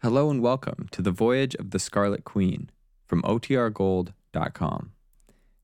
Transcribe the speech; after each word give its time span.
Hello 0.00 0.30
and 0.30 0.40
welcome 0.40 0.86
to 0.92 1.02
the 1.02 1.10
Voyage 1.10 1.56
of 1.56 1.72
the 1.72 1.80
Scarlet 1.80 2.22
Queen 2.22 2.70
from 3.04 3.20
OTRGold.com. 3.22 4.92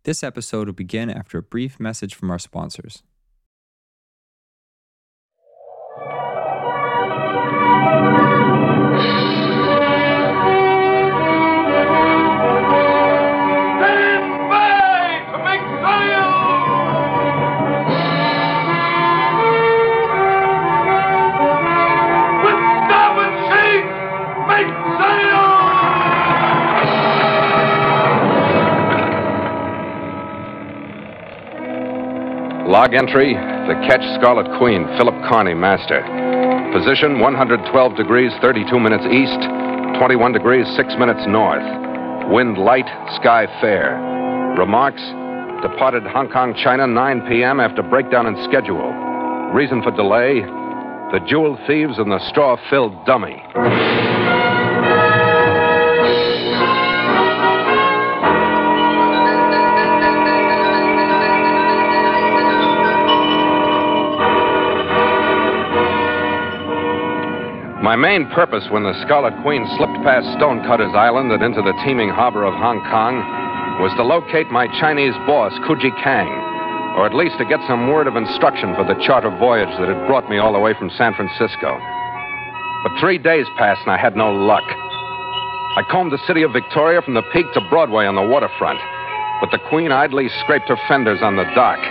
This 0.02 0.24
episode 0.24 0.66
will 0.66 0.74
begin 0.74 1.08
after 1.08 1.38
a 1.38 1.42
brief 1.42 1.78
message 1.78 2.16
from 2.16 2.32
our 2.32 2.40
sponsors. 2.40 3.04
Log 32.74 32.92
entry 32.92 33.34
The 33.34 33.78
Ketch 33.86 34.02
Scarlet 34.18 34.50
Queen, 34.58 34.82
Philip 34.98 35.14
Carney, 35.30 35.54
Master. 35.54 36.02
Position 36.74 37.20
112 37.20 37.62
degrees 37.94 38.32
32 38.42 38.80
minutes 38.80 39.06
east, 39.14 39.38
21 40.02 40.32
degrees 40.32 40.66
6 40.74 40.98
minutes 40.98 41.22
north. 41.28 41.62
Wind 42.34 42.58
light, 42.58 42.90
sky 43.14 43.46
fair. 43.62 43.94
Remarks 44.58 45.00
Departed 45.62 46.02
Hong 46.02 46.28
Kong, 46.32 46.52
China, 46.64 46.88
9 46.88 47.28
p.m. 47.28 47.60
after 47.60 47.80
breakdown 47.80 48.26
in 48.26 48.34
schedule. 48.42 48.90
Reason 49.54 49.80
for 49.80 49.92
delay 49.92 50.40
The 51.14 51.22
jewel 51.30 51.56
thieves 51.68 51.98
and 51.98 52.10
the 52.10 52.18
straw 52.28 52.58
filled 52.70 53.06
dummy. 53.06 53.38
My 67.84 67.96
main 67.96 68.24
purpose 68.32 68.64
when 68.70 68.82
the 68.82 68.96
Scarlet 69.04 69.36
Queen 69.44 69.60
slipped 69.76 70.00
past 70.08 70.24
Stonecutter's 70.40 70.96
Island 70.96 71.28
and 71.36 71.44
into 71.44 71.60
the 71.60 71.76
teeming 71.84 72.08
harbor 72.08 72.48
of 72.48 72.56
Hong 72.56 72.80
Kong 72.88 73.20
was 73.76 73.92
to 74.00 74.02
locate 74.02 74.48
my 74.48 74.64
Chinese 74.80 75.12
boss, 75.28 75.52
Kuji 75.68 75.92
Kang, 76.00 76.32
or 76.96 77.04
at 77.04 77.12
least 77.12 77.36
to 77.36 77.44
get 77.44 77.60
some 77.68 77.92
word 77.92 78.08
of 78.08 78.16
instruction 78.16 78.72
for 78.72 78.88
the 78.88 78.96
charter 79.04 79.28
voyage 79.28 79.68
that 79.76 79.92
had 79.92 80.08
brought 80.08 80.30
me 80.32 80.40
all 80.40 80.56
the 80.56 80.64
way 80.64 80.72
from 80.72 80.88
San 80.96 81.12
Francisco. 81.12 81.76
But 82.88 82.96
three 83.04 83.20
days 83.20 83.44
passed 83.60 83.84
and 83.84 83.92
I 83.92 84.00
had 84.00 84.16
no 84.16 84.32
luck. 84.32 84.64
I 85.76 85.84
combed 85.92 86.16
the 86.16 86.24
city 86.24 86.40
of 86.40 86.56
Victoria 86.56 87.04
from 87.04 87.12
the 87.12 87.28
peak 87.36 87.52
to 87.52 87.60
Broadway 87.68 88.08
on 88.08 88.16
the 88.16 88.24
waterfront, 88.24 88.80
but 89.44 89.52
the 89.52 89.60
Queen 89.68 89.92
idly 89.92 90.32
scraped 90.40 90.72
her 90.72 90.80
fenders 90.88 91.20
on 91.20 91.36
the 91.36 91.44
dock. 91.52 91.84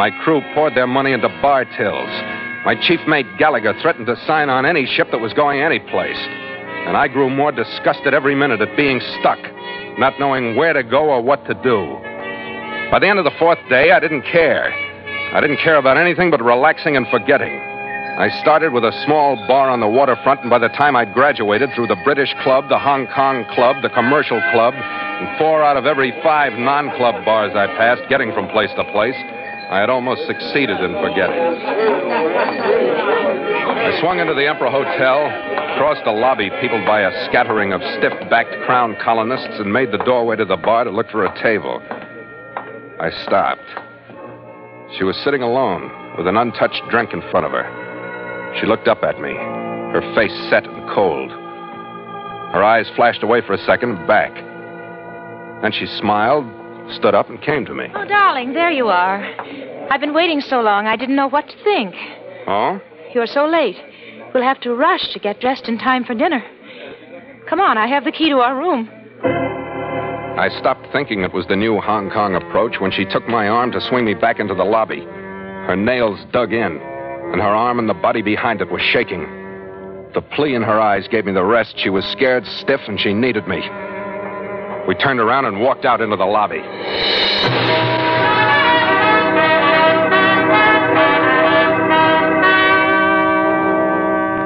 My 0.00 0.08
crew 0.24 0.40
poured 0.56 0.72
their 0.72 0.88
money 0.88 1.12
into 1.12 1.28
bar 1.44 1.68
tills. 1.76 2.43
My 2.64 2.74
chief 2.74 3.00
mate 3.06 3.26
Gallagher 3.38 3.74
threatened 3.82 4.06
to 4.06 4.16
sign 4.26 4.48
on 4.48 4.64
any 4.64 4.86
ship 4.86 5.08
that 5.12 5.20
was 5.20 5.34
going 5.34 5.60
any 5.60 5.80
place. 5.80 6.16
And 6.88 6.96
I 6.96 7.08
grew 7.08 7.28
more 7.28 7.52
disgusted 7.52 8.14
every 8.14 8.34
minute 8.34 8.62
at 8.62 8.74
being 8.74 9.00
stuck, 9.20 9.38
not 9.98 10.18
knowing 10.18 10.56
where 10.56 10.72
to 10.72 10.82
go 10.82 11.10
or 11.10 11.20
what 11.20 11.44
to 11.44 11.52
do. 11.60 11.84
By 12.90 13.00
the 13.00 13.08
end 13.08 13.18
of 13.18 13.26
the 13.26 13.36
fourth 13.38 13.58
day, 13.68 13.92
I 13.92 14.00
didn't 14.00 14.22
care. 14.22 14.72
I 15.36 15.40
didn't 15.42 15.58
care 15.58 15.76
about 15.76 15.98
anything 15.98 16.30
but 16.30 16.42
relaxing 16.42 16.96
and 16.96 17.06
forgetting. 17.08 17.52
I 17.52 18.30
started 18.40 18.72
with 18.72 18.84
a 18.84 18.92
small 19.04 19.36
bar 19.46 19.68
on 19.68 19.80
the 19.80 19.88
waterfront, 19.88 20.40
and 20.40 20.48
by 20.48 20.58
the 20.58 20.68
time 20.68 20.96
I'd 20.96 21.12
graduated 21.12 21.68
through 21.74 21.88
the 21.88 22.00
British 22.04 22.32
Club, 22.44 22.70
the 22.70 22.78
Hong 22.78 23.08
Kong 23.08 23.44
Club, 23.52 23.82
the 23.82 23.90
Commercial 23.90 24.40
Club, 24.52 24.72
and 24.72 25.36
four 25.36 25.62
out 25.62 25.76
of 25.76 25.84
every 25.84 26.14
five 26.22 26.54
non 26.54 26.96
club 26.96 27.24
bars 27.26 27.52
I 27.54 27.66
passed, 27.76 28.08
getting 28.08 28.32
from 28.32 28.48
place 28.48 28.70
to 28.76 28.84
place, 28.92 29.16
I 29.70 29.80
had 29.80 29.90
almost 29.90 30.26
succeeded 30.26 30.78
in 30.80 30.92
forgetting. 31.00 31.40
I 33.84 34.00
swung 34.00 34.18
into 34.18 34.34
the 34.34 34.46
Emperor 34.46 34.70
Hotel, 34.70 35.28
crossed 35.78 36.06
a 36.06 36.12
lobby 36.12 36.50
peopled 36.60 36.86
by 36.86 37.00
a 37.00 37.24
scattering 37.26 37.72
of 37.72 37.80
stiff 37.98 38.12
backed 38.30 38.54
crown 38.66 38.96
colonists, 39.02 39.58
and 39.58 39.72
made 39.72 39.92
the 39.92 40.04
doorway 40.04 40.36
to 40.36 40.44
the 40.44 40.56
bar 40.56 40.84
to 40.84 40.90
look 40.90 41.10
for 41.10 41.24
a 41.24 41.42
table. 41.42 41.80
I 43.00 43.10
stopped. 43.24 43.66
She 44.96 45.04
was 45.04 45.16
sitting 45.24 45.42
alone 45.42 45.90
with 46.16 46.26
an 46.26 46.36
untouched 46.36 46.82
drink 46.90 47.12
in 47.12 47.22
front 47.30 47.46
of 47.46 47.52
her. 47.52 47.66
She 48.60 48.66
looked 48.66 48.86
up 48.86 49.02
at 49.02 49.20
me, 49.20 49.32
her 49.34 50.02
face 50.14 50.34
set 50.48 50.64
and 50.64 50.88
cold. 50.90 51.30
Her 51.30 52.62
eyes 52.62 52.88
flashed 52.94 53.22
away 53.24 53.40
for 53.40 53.54
a 53.54 53.64
second 53.66 54.06
back. 54.06 54.32
Then 55.62 55.72
she 55.72 55.86
smiled, 55.86 56.46
stood 56.92 57.14
up, 57.14 57.28
and 57.28 57.40
came 57.42 57.64
to 57.66 57.74
me. 57.74 57.86
Oh, 57.94 58.04
darling, 58.04 58.52
there 58.52 58.70
you 58.70 58.88
are. 58.88 59.22
I've 59.90 60.00
been 60.00 60.14
waiting 60.14 60.40
so 60.40 60.60
long, 60.60 60.86
I 60.86 60.96
didn't 60.96 61.16
know 61.16 61.28
what 61.28 61.48
to 61.48 61.64
think. 61.64 61.94
Oh? 62.46 62.80
You're 63.14 63.26
so 63.26 63.46
late. 63.46 63.76
We'll 64.32 64.42
have 64.42 64.60
to 64.62 64.74
rush 64.74 65.12
to 65.12 65.18
get 65.18 65.40
dressed 65.40 65.68
in 65.68 65.78
time 65.78 66.04
for 66.04 66.14
dinner. 66.14 66.42
Come 67.48 67.60
on, 67.60 67.78
I 67.78 67.86
have 67.86 68.04
the 68.04 68.12
key 68.12 68.28
to 68.30 68.38
our 68.38 68.56
room. 68.56 68.90
I 70.36 70.48
stopped 70.58 70.86
thinking 70.92 71.20
it 71.20 71.32
was 71.32 71.46
the 71.46 71.54
new 71.54 71.80
Hong 71.80 72.10
Kong 72.10 72.34
approach 72.34 72.80
when 72.80 72.90
she 72.90 73.04
took 73.04 73.28
my 73.28 73.48
arm 73.48 73.70
to 73.72 73.80
swing 73.80 74.04
me 74.04 74.14
back 74.14 74.40
into 74.40 74.54
the 74.54 74.64
lobby. 74.64 75.00
Her 75.00 75.76
nails 75.76 76.18
dug 76.32 76.52
in, 76.52 76.80
and 77.32 77.40
her 77.40 77.54
arm 77.54 77.78
and 77.78 77.88
the 77.88 77.94
body 77.94 78.20
behind 78.20 78.60
it 78.60 78.70
were 78.70 78.80
shaking. 78.80 79.22
The 80.14 80.22
plea 80.34 80.54
in 80.54 80.62
her 80.62 80.80
eyes 80.80 81.06
gave 81.08 81.24
me 81.24 81.32
the 81.32 81.44
rest. 81.44 81.74
She 81.78 81.90
was 81.90 82.04
scared 82.06 82.44
stiff, 82.46 82.80
and 82.88 82.98
she 82.98 83.14
needed 83.14 83.46
me. 83.46 83.60
We 84.86 84.94
turned 84.94 85.18
around 85.18 85.46
and 85.46 85.60
walked 85.60 85.86
out 85.86 86.02
into 86.02 86.16
the 86.16 86.24
lobby. 86.26 86.60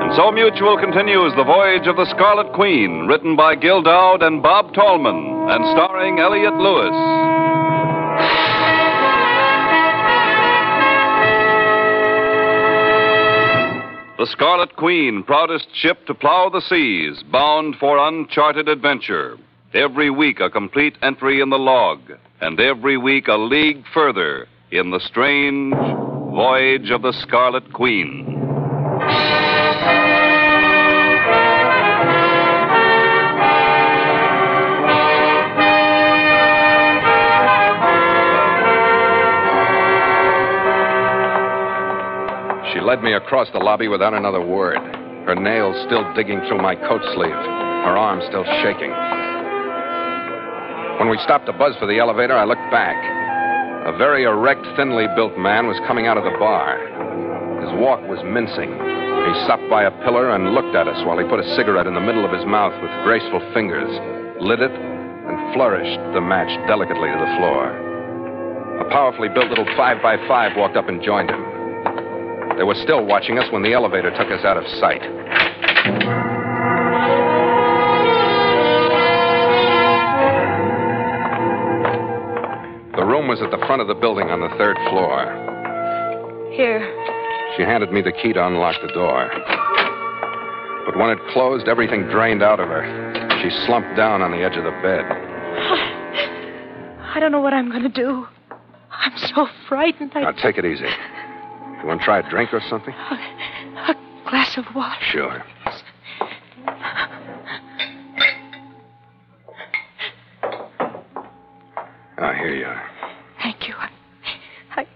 And 0.01 0.15
so 0.15 0.31
Mutual 0.31 0.79
continues 0.79 1.35
The 1.35 1.43
Voyage 1.43 1.89
of 1.89 1.97
the 1.97 2.07
Scarlet 2.07 2.53
Queen, 2.53 3.09
written 3.09 3.35
by 3.35 3.57
Gil 3.57 3.83
Doud 3.83 4.23
and 4.23 4.41
Bob 4.41 4.73
Tallman, 4.75 5.51
and 5.51 5.65
starring 5.75 6.21
Elliott 6.21 6.55
Lewis. 6.55 6.95
The 14.19 14.27
Scarlet 14.31 14.77
Queen, 14.77 15.25
proudest 15.25 15.67
ship 15.75 16.07
to 16.07 16.15
plow 16.15 16.49
the 16.49 16.61
seas, 16.61 17.23
bound 17.31 17.77
for 17.81 17.99
uncharted 17.99 18.69
adventure. 18.69 19.37
Every 19.75 20.09
week 20.09 20.41
a 20.41 20.49
complete 20.49 20.97
entry 21.03 21.43
in 21.43 21.51
the 21.51 21.59
log, 21.59 22.01
and 22.41 22.59
every 22.59 22.97
week 22.97 23.29
a 23.29 23.37
league 23.37 23.85
further 23.93 24.47
in 24.71 24.91
the 24.93 25.01
strange 25.01 25.75
voyage 25.75 26.91
of 26.91 27.03
the 27.03 27.13
Scarlet 27.13 27.71
Queen. 27.75 28.25
She 42.73 42.81
led 42.81 43.03
me 43.03 43.13
across 43.13 43.51
the 43.53 43.59
lobby 43.59 43.89
without 43.89 44.15
another 44.15 44.41
word, 44.41 44.79
her 45.27 45.35
nails 45.35 45.77
still 45.85 46.11
digging 46.15 46.41
through 46.49 46.63
my 46.63 46.75
coat 46.75 47.03
sleeve, 47.15 47.33
her 47.33 47.99
arm 47.99 48.23
still 48.27 48.45
shaking. 48.63 49.18
When 50.99 51.11
we 51.11 51.19
stopped 51.23 51.47
to 51.47 51.53
buzz 51.53 51.77
for 51.79 51.87
the 51.87 52.03
elevator, 52.03 52.35
I 52.35 52.43
looked 52.43 52.67
back. 52.75 52.99
A 53.87 53.97
very 53.97 54.25
erect, 54.25 54.67
thinly 54.75 55.07
built 55.15 55.39
man 55.39 55.71
was 55.71 55.79
coming 55.87 56.11
out 56.11 56.19
of 56.19 56.25
the 56.27 56.35
bar. 56.43 56.75
His 57.63 57.71
walk 57.79 58.03
was 58.11 58.19
mincing. 58.27 58.75
He 58.75 59.45
stopped 59.47 59.63
by 59.71 59.87
a 59.87 59.95
pillar 60.03 60.35
and 60.35 60.59
looked 60.59 60.75
at 60.75 60.91
us 60.91 60.99
while 61.07 61.15
he 61.17 61.29
put 61.31 61.39
a 61.39 61.55
cigarette 61.55 61.87
in 61.87 61.95
the 61.95 62.03
middle 62.03 62.27
of 62.27 62.35
his 62.35 62.43
mouth 62.45 62.75
with 62.83 62.91
graceful 63.07 63.39
fingers, 63.55 63.87
lit 64.43 64.59
it, 64.59 64.75
and 64.75 65.55
flourished 65.55 66.03
the 66.19 66.21
match 66.21 66.51
delicately 66.67 67.15
to 67.15 67.19
the 67.23 67.33
floor. 67.39 67.71
A 68.83 68.91
powerfully 68.91 69.31
built 69.31 69.55
little 69.55 69.71
five 69.79 70.03
by 70.03 70.19
five 70.27 70.59
walked 70.59 70.77
up 70.77 70.89
and 70.91 70.99
joined 70.99 71.31
him. 71.31 71.47
They 72.59 72.67
were 72.67 72.79
still 72.83 73.07
watching 73.07 73.39
us 73.39 73.47
when 73.55 73.63
the 73.63 73.73
elevator 73.73 74.11
took 74.19 74.35
us 74.35 74.43
out 74.43 74.59
of 74.59 74.67
sight. 74.83 76.18
was 83.39 83.53
at 83.53 83.59
the 83.59 83.67
front 83.67 83.81
of 83.81 83.89
the 83.89 83.95
building 83.95 84.31
on 84.31 84.41
the 84.41 84.49
third 84.57 84.77
floor. 84.91 85.25
Here. 86.53 86.81
She 87.57 87.63
handed 87.63 87.93
me 87.93 88.03
the 88.03 88.13
key 88.13 88.33
to 88.33 88.47
unlock 88.47 88.77
the 88.83 88.93
door. 88.93 89.31
But 90.87 90.99
when 90.99 91.11
it 91.11 91.19
closed, 91.33 91.69
everything 91.69 92.09
drained 92.09 92.43
out 92.43 92.59
of 92.59 92.69
her. 92.69 92.83
She 93.43 93.51
slumped 93.67 93.97
down 93.97 94.23
on 94.23 94.33
the 94.33 94.39
edge 94.39 94.57
of 94.57 94.65
the 94.65 94.73
bed. 94.83 95.05
I, 95.07 97.13
I 97.15 97.21
don't 97.21 97.31
know 97.31 97.41
what 97.41 97.53
I'm 97.53 97.71
going 97.71 97.83
to 97.83 97.89
do. 97.89 98.27
I'm 98.91 99.17
so 99.17 99.47
frightened. 99.69 100.13
I... 100.15 100.23
Now, 100.23 100.33
take 100.33 100.59
it 100.59 100.65
easy. 100.65 100.85
You 100.85 101.87
want 101.87 102.01
to 102.01 102.05
try 102.05 102.19
a 102.19 102.29
drink 102.29 102.53
or 102.53 102.61
something? 102.69 102.93
A, 102.93 103.91
a 103.91 103.95
glass 104.29 104.57
of 104.57 104.65
water. 104.75 104.97
Sure. 105.13 105.45
Ah, 112.21 112.35
here 112.35 112.55
you 112.55 112.67
are. 112.67 112.98
Thank 113.49 113.67
you. 113.67 113.75
I, 113.79 113.89
I, 114.77 114.87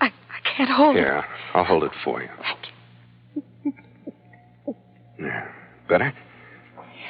I, 0.00 0.06
I 0.06 0.56
can't 0.56 0.70
hold 0.70 0.96
it. 0.96 1.00
Yeah, 1.00 1.22
I'll 1.52 1.64
hold 1.64 1.84
it 1.84 1.92
for 2.02 2.22
you. 2.22 2.30
Thank 3.64 3.74
you. 4.64 4.74
Yeah. 5.18 5.48
Better? 5.86 6.14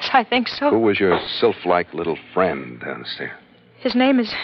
Yes, 0.01 0.11
I 0.13 0.25
think 0.25 0.49
so. 0.49 0.71
Who 0.71 0.81
was 0.81 0.99
your 0.99 1.21
sylph-like 1.39 1.95
little 1.95 2.19
friend 2.35 2.81
downstairs? 2.81 3.31
His 3.79 3.95
name 3.95 4.19
is 4.19 4.35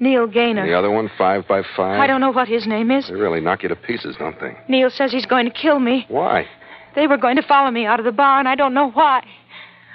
Neil 0.00 0.26
Gaynor. 0.26 0.66
The 0.66 0.72
other 0.72 0.90
one, 0.90 1.10
five 1.18 1.46
by 1.46 1.60
five? 1.76 2.00
I 2.00 2.06
don't 2.06 2.22
know 2.22 2.30
what 2.32 2.48
his 2.48 2.66
name 2.66 2.90
is. 2.90 3.08
They 3.08 3.14
really 3.14 3.42
knock 3.42 3.62
you 3.62 3.68
to 3.68 3.76
pieces, 3.76 4.16
don't 4.18 4.40
they? 4.40 4.56
Neil 4.68 4.88
says 4.88 5.12
he's 5.12 5.26
going 5.26 5.44
to 5.44 5.52
kill 5.52 5.80
me. 5.80 6.06
Why? 6.08 6.46
They 6.94 7.06
were 7.06 7.18
going 7.18 7.36
to 7.36 7.42
follow 7.42 7.70
me 7.70 7.84
out 7.84 7.98
of 7.98 8.06
the 8.06 8.12
bar, 8.12 8.38
and 8.38 8.48
I 8.48 8.54
don't 8.54 8.72
know 8.72 8.90
why. 8.90 9.22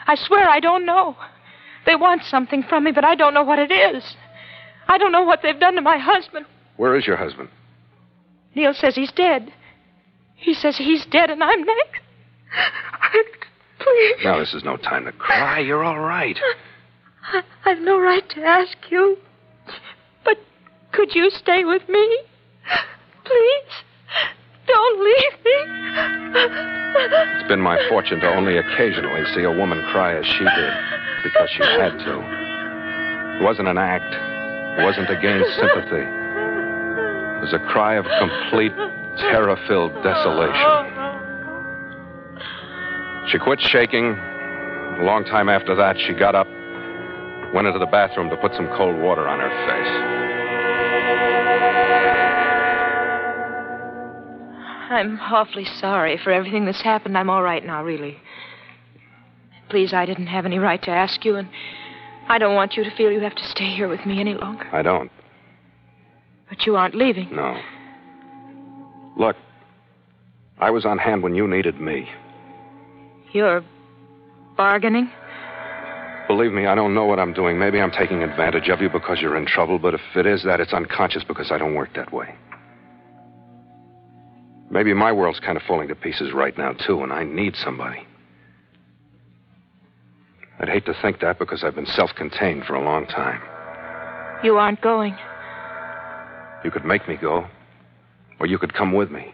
I 0.05 0.13
swear 0.13 0.47
I 0.47 0.59
don't 0.59 0.85
know. 0.85 1.17
They 1.87 1.95
want 1.95 2.21
something 2.25 2.61
from 2.69 2.83
me, 2.83 2.91
but 2.91 3.03
I 3.03 3.15
don't 3.15 3.33
know 3.33 3.43
what 3.43 3.57
it 3.57 3.71
is. 3.71 4.15
I 4.87 4.97
don't 4.97 5.11
know 5.11 5.23
what 5.23 5.41
they've 5.41 5.59
done 5.59 5.75
to 5.75 5.81
my 5.81 5.97
husband. 5.97 6.45
Where 6.77 6.95
is 6.95 7.05
your 7.07 7.17
husband? 7.17 7.49
Neil 8.55 8.73
says 8.73 8.95
he's 8.95 9.11
dead. 9.11 9.51
He 10.35 10.53
says 10.53 10.77
he's 10.77 11.05
dead, 11.05 11.29
and 11.29 11.43
I'm 11.43 11.63
next. 11.63 12.01
Please. 13.79 14.15
Now, 14.23 14.39
this 14.39 14.53
is 14.53 14.63
no 14.63 14.77
time 14.77 15.05
to 15.05 15.11
cry. 15.11 15.59
You're 15.59 15.83
all 15.83 15.99
right. 15.99 16.37
I- 17.33 17.43
I've 17.65 17.79
no 17.79 17.99
right 17.99 18.27
to 18.29 18.43
ask 18.43 18.77
you. 18.89 19.17
But 20.23 20.37
could 20.91 21.13
you 21.15 21.29
stay 21.31 21.65
with 21.65 21.87
me? 21.89 22.19
Please. 23.25 23.73
Don't 24.67 25.03
leave 25.03 25.43
me. 25.43 25.55
It's 26.95 27.47
been 27.47 27.61
my 27.61 27.77
fortune 27.89 28.19
to 28.21 28.27
only 28.33 28.57
occasionally 28.57 29.25
see 29.33 29.43
a 29.43 29.51
woman 29.51 29.81
cry 29.91 30.15
as 30.15 30.25
she 30.25 30.43
did 30.43 30.73
because 31.23 31.49
she 31.49 31.63
had 31.63 31.97
to. 31.99 33.39
It 33.39 33.43
wasn't 33.43 33.67
an 33.67 33.77
act. 33.77 34.13
It 34.77 34.83
wasn't 34.83 35.07
to 35.07 35.15
gain 35.15 35.43
sympathy. 35.55 36.01
It 36.01 37.41
was 37.41 37.53
a 37.53 37.59
cry 37.71 37.95
of 37.95 38.05
complete, 38.19 38.73
terror 39.17 39.55
filled 39.67 39.93
desolation. 40.03 40.93
She 43.29 43.37
quit 43.39 43.61
shaking. 43.61 44.17
A 44.99 45.03
long 45.03 45.25
time 45.25 45.49
after 45.49 45.75
that, 45.75 45.97
she 45.99 46.13
got 46.13 46.35
up, 46.35 46.47
went 47.53 47.67
into 47.67 47.79
the 47.79 47.87
bathroom 47.91 48.29
to 48.29 48.37
put 48.37 48.53
some 48.55 48.67
cold 48.77 48.95
water 48.99 49.27
on 49.27 49.39
her 49.39 49.49
face. 49.67 50.23
I'm 54.91 55.19
awfully 55.19 55.65
sorry 55.65 56.17
for 56.23 56.31
everything 56.31 56.65
that's 56.65 56.81
happened. 56.81 57.17
I'm 57.17 57.29
all 57.29 57.41
right 57.41 57.65
now, 57.65 57.83
really. 57.83 58.17
Please, 59.69 59.93
I 59.93 60.05
didn't 60.05 60.27
have 60.27 60.45
any 60.45 60.59
right 60.59 60.81
to 60.83 60.91
ask 60.91 61.25
you, 61.25 61.35
and 61.35 61.49
I 62.27 62.37
don't 62.37 62.55
want 62.55 62.75
you 62.75 62.83
to 62.83 62.91
feel 62.95 63.11
you 63.11 63.19
have 63.21 63.35
to 63.35 63.47
stay 63.49 63.69
here 63.75 63.87
with 63.87 64.05
me 64.05 64.19
any 64.19 64.33
longer. 64.33 64.67
I 64.71 64.81
don't. 64.81 65.11
But 66.49 66.65
you 66.65 66.75
aren't 66.75 66.95
leaving. 66.95 67.35
No. 67.35 67.59
Look, 69.17 69.35
I 70.59 70.71
was 70.71 70.85
on 70.85 70.97
hand 70.97 71.23
when 71.23 71.35
you 71.35 71.47
needed 71.47 71.79
me. 71.79 72.09
You're 73.31 73.63
bargaining? 74.55 75.09
Believe 76.27 76.53
me, 76.53 76.67
I 76.67 76.75
don't 76.75 76.93
know 76.93 77.05
what 77.05 77.19
I'm 77.19 77.33
doing. 77.33 77.59
Maybe 77.59 77.81
I'm 77.81 77.91
taking 77.91 78.23
advantage 78.23 78.69
of 78.69 78.81
you 78.81 78.89
because 78.89 79.19
you're 79.19 79.35
in 79.35 79.45
trouble, 79.45 79.77
but 79.77 79.93
if 79.93 80.01
it 80.15 80.25
is 80.25 80.43
that, 80.43 80.59
it's 80.59 80.73
unconscious 80.73 81.23
because 81.27 81.51
I 81.51 81.57
don't 81.57 81.75
work 81.75 81.93
that 81.95 82.13
way. 82.13 82.35
Maybe 84.71 84.93
my 84.93 85.11
world's 85.11 85.39
kind 85.39 85.57
of 85.57 85.63
falling 85.67 85.89
to 85.89 85.95
pieces 85.95 86.31
right 86.33 86.57
now, 86.57 86.73
too, 86.73 87.03
and 87.03 87.11
I 87.11 87.23
need 87.23 87.55
somebody. 87.55 88.07
I'd 90.59 90.69
hate 90.69 90.85
to 90.85 90.93
think 91.01 91.19
that 91.21 91.39
because 91.39 91.63
I've 91.63 91.75
been 91.75 91.85
self 91.85 92.11
contained 92.15 92.65
for 92.65 92.75
a 92.75 92.83
long 92.83 93.05
time. 93.07 93.41
You 94.43 94.57
aren't 94.57 94.81
going. 94.81 95.17
You 96.63 96.71
could 96.71 96.85
make 96.85 97.07
me 97.07 97.17
go, 97.17 97.45
or 98.39 98.45
you 98.47 98.57
could 98.57 98.73
come 98.73 98.93
with 98.93 99.11
me. 99.11 99.33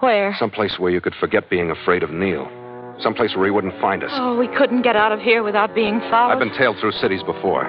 Where? 0.00 0.34
Someplace 0.38 0.78
where 0.78 0.90
you 0.90 1.00
could 1.00 1.14
forget 1.14 1.50
being 1.50 1.70
afraid 1.70 2.02
of 2.02 2.10
Neil. 2.10 2.48
Someplace 3.00 3.34
where 3.34 3.46
he 3.46 3.50
wouldn't 3.50 3.78
find 3.80 4.04
us. 4.04 4.10
Oh, 4.14 4.36
we 4.38 4.48
couldn't 4.48 4.82
get 4.82 4.96
out 4.96 5.12
of 5.12 5.20
here 5.20 5.42
without 5.42 5.74
being 5.74 5.98
followed. 6.10 6.32
I've 6.32 6.38
been 6.38 6.56
tailed 6.56 6.78
through 6.78 6.92
cities 6.92 7.22
before. 7.22 7.64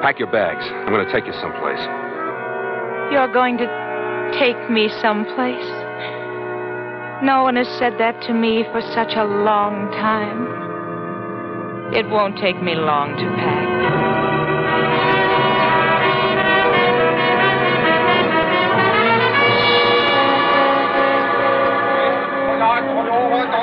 Pack 0.00 0.18
your 0.18 0.30
bags. 0.32 0.64
I'm 0.64 0.92
going 0.92 1.04
to 1.04 1.12
take 1.12 1.26
you 1.26 1.32
someplace. 1.34 1.80
You're 3.12 3.32
going 3.32 3.58
to 3.58 3.66
take 4.38 4.70
me 4.70 4.88
someplace. 5.02 5.68
No 7.22 7.42
one 7.42 7.56
has 7.56 7.68
said 7.78 7.98
that 7.98 8.22
to 8.22 8.32
me 8.32 8.64
for 8.72 8.80
such 8.80 9.12
a 9.14 9.24
long 9.24 9.90
time. 9.92 10.59
It 11.92 12.08
won't 12.08 12.38
take 12.38 12.62
me 12.62 12.76
long 12.76 13.16
to 13.16 13.24
pack. 13.34 13.66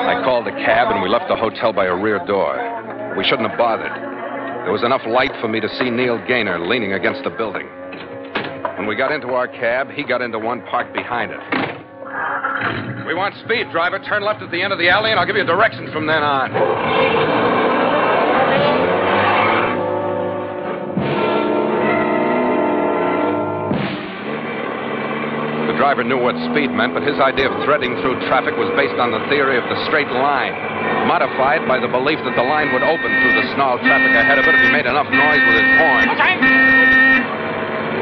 I 0.08 0.22
called 0.24 0.46
a 0.46 0.50
cab 0.50 0.90
and 0.90 1.02
we 1.02 1.08
left 1.08 1.28
the 1.28 1.36
hotel 1.36 1.72
by 1.72 1.86
a 1.86 1.96
rear 1.96 2.18
door. 2.26 3.14
We 3.16 3.24
shouldn't 3.24 3.48
have 3.48 3.56
bothered. 3.56 3.90
There 3.90 4.72
was 4.72 4.84
enough 4.84 5.06
light 5.06 5.32
for 5.40 5.48
me 5.48 5.60
to 5.60 5.68
see 5.78 5.88
Neil 5.88 6.18
Gaynor 6.28 6.58
leaning 6.66 6.92
against 6.92 7.24
the 7.24 7.30
building. 7.30 7.66
When 8.76 8.86
we 8.86 8.94
got 8.94 9.10
into 9.10 9.28
our 9.28 9.48
cab, 9.48 9.90
he 9.90 10.04
got 10.04 10.20
into 10.20 10.38
one 10.38 10.60
parked 10.66 10.92
behind 10.92 11.32
it. 11.32 11.40
We 13.06 13.14
want 13.14 13.34
speed, 13.42 13.72
driver. 13.72 13.98
Turn 14.00 14.22
left 14.22 14.42
at 14.42 14.50
the 14.50 14.60
end 14.60 14.74
of 14.74 14.78
the 14.78 14.90
alley, 14.90 15.10
and 15.10 15.18
I'll 15.18 15.26
give 15.26 15.36
you 15.36 15.44
directions 15.44 15.90
from 15.94 16.06
then 16.06 16.22
on. 16.22 17.37
Driver 25.78 26.02
knew 26.02 26.18
what 26.18 26.34
speed 26.50 26.74
meant, 26.74 26.92
but 26.92 27.06
his 27.06 27.16
idea 27.22 27.46
of 27.46 27.54
threading 27.62 27.94
through 28.02 28.18
traffic 28.26 28.58
was 28.58 28.66
based 28.74 28.98
on 28.98 29.14
the 29.14 29.22
theory 29.30 29.54
of 29.54 29.64
the 29.70 29.78
straight 29.86 30.10
line, 30.10 30.52
modified 31.06 31.62
by 31.70 31.78
the 31.78 31.86
belief 31.86 32.18
that 32.26 32.34
the 32.34 32.42
line 32.42 32.74
would 32.74 32.82
open 32.82 33.10
through 33.22 33.34
the 33.38 33.46
snarled 33.54 33.80
traffic 33.86 34.10
ahead 34.10 34.42
of 34.42 34.44
it 34.50 34.58
if 34.58 34.60
he 34.66 34.70
made 34.74 34.90
enough 34.90 35.06
noise 35.06 35.42
with 35.46 35.56
his 35.62 35.70
horn. 35.78 36.04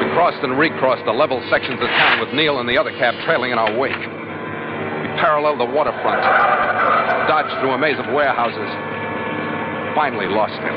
We 0.00 0.08
crossed 0.16 0.40
and 0.40 0.56
recrossed 0.56 1.04
the 1.04 1.12
level 1.12 1.44
sections 1.52 1.76
of 1.76 1.88
town 1.92 2.24
with 2.24 2.32
Neil 2.32 2.58
and 2.58 2.66
the 2.66 2.80
other 2.80 2.96
cab 2.96 3.12
trailing 3.28 3.52
in 3.52 3.60
our 3.60 3.70
wake. 3.76 3.92
We 3.92 5.08
paralleled 5.20 5.60
the 5.60 5.68
waterfront, 5.68 6.24
dodged 7.28 7.52
through 7.60 7.76
a 7.76 7.78
maze 7.78 8.00
of 8.00 8.08
warehouses, 8.08 8.72
finally 9.92 10.32
lost 10.32 10.56
him. 10.64 10.76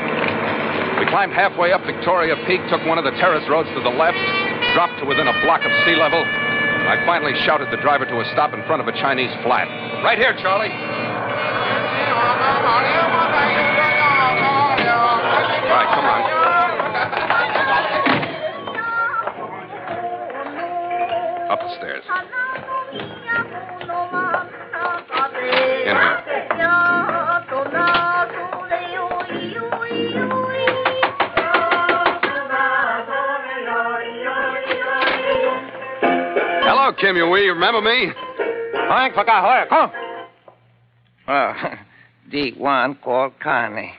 We 1.00 1.08
climbed 1.08 1.32
halfway 1.32 1.72
up 1.72 1.80
Victoria 1.88 2.36
Peak, 2.44 2.60
took 2.68 2.84
one 2.84 3.00
of 3.00 3.08
the 3.08 3.16
terrace 3.16 3.48
roads 3.48 3.72
to 3.72 3.80
the 3.80 3.88
left, 3.88 4.20
dropped 4.76 5.00
to 5.00 5.08
within 5.08 5.28
a 5.28 5.36
block 5.40 5.64
of 5.64 5.72
sea 5.88 5.96
level. 5.96 6.20
I 6.90 7.06
finally 7.06 7.38
shouted 7.46 7.70
the 7.70 7.76
driver 7.76 8.04
to 8.04 8.18
a 8.18 8.24
stop 8.32 8.52
in 8.52 8.66
front 8.66 8.82
of 8.82 8.88
a 8.88 8.92
Chinese 8.92 9.30
flat. 9.44 9.68
Right 10.02 10.18
here, 10.18 10.34
Charlie. 10.42 10.66
All 10.66 10.76
right, 15.70 15.86
come 15.94 16.04
on. 16.04 16.22
Up 21.52 21.60
the 21.60 21.70
stairs. 21.78 22.02
In 25.86 25.94
here. 25.94 26.19
Hello, 37.00 37.12
Kim 37.12 37.16
Yui. 37.16 37.44
You 37.44 37.52
remember 37.54 37.80
me? 37.80 38.12
Frank 38.88 39.14
Pagahoya, 39.14 39.68
come. 39.68 39.92
Uh, 41.26 41.76
the 42.30 42.52
one 42.52 42.96
called 42.96 43.32
Connie. 43.42 43.92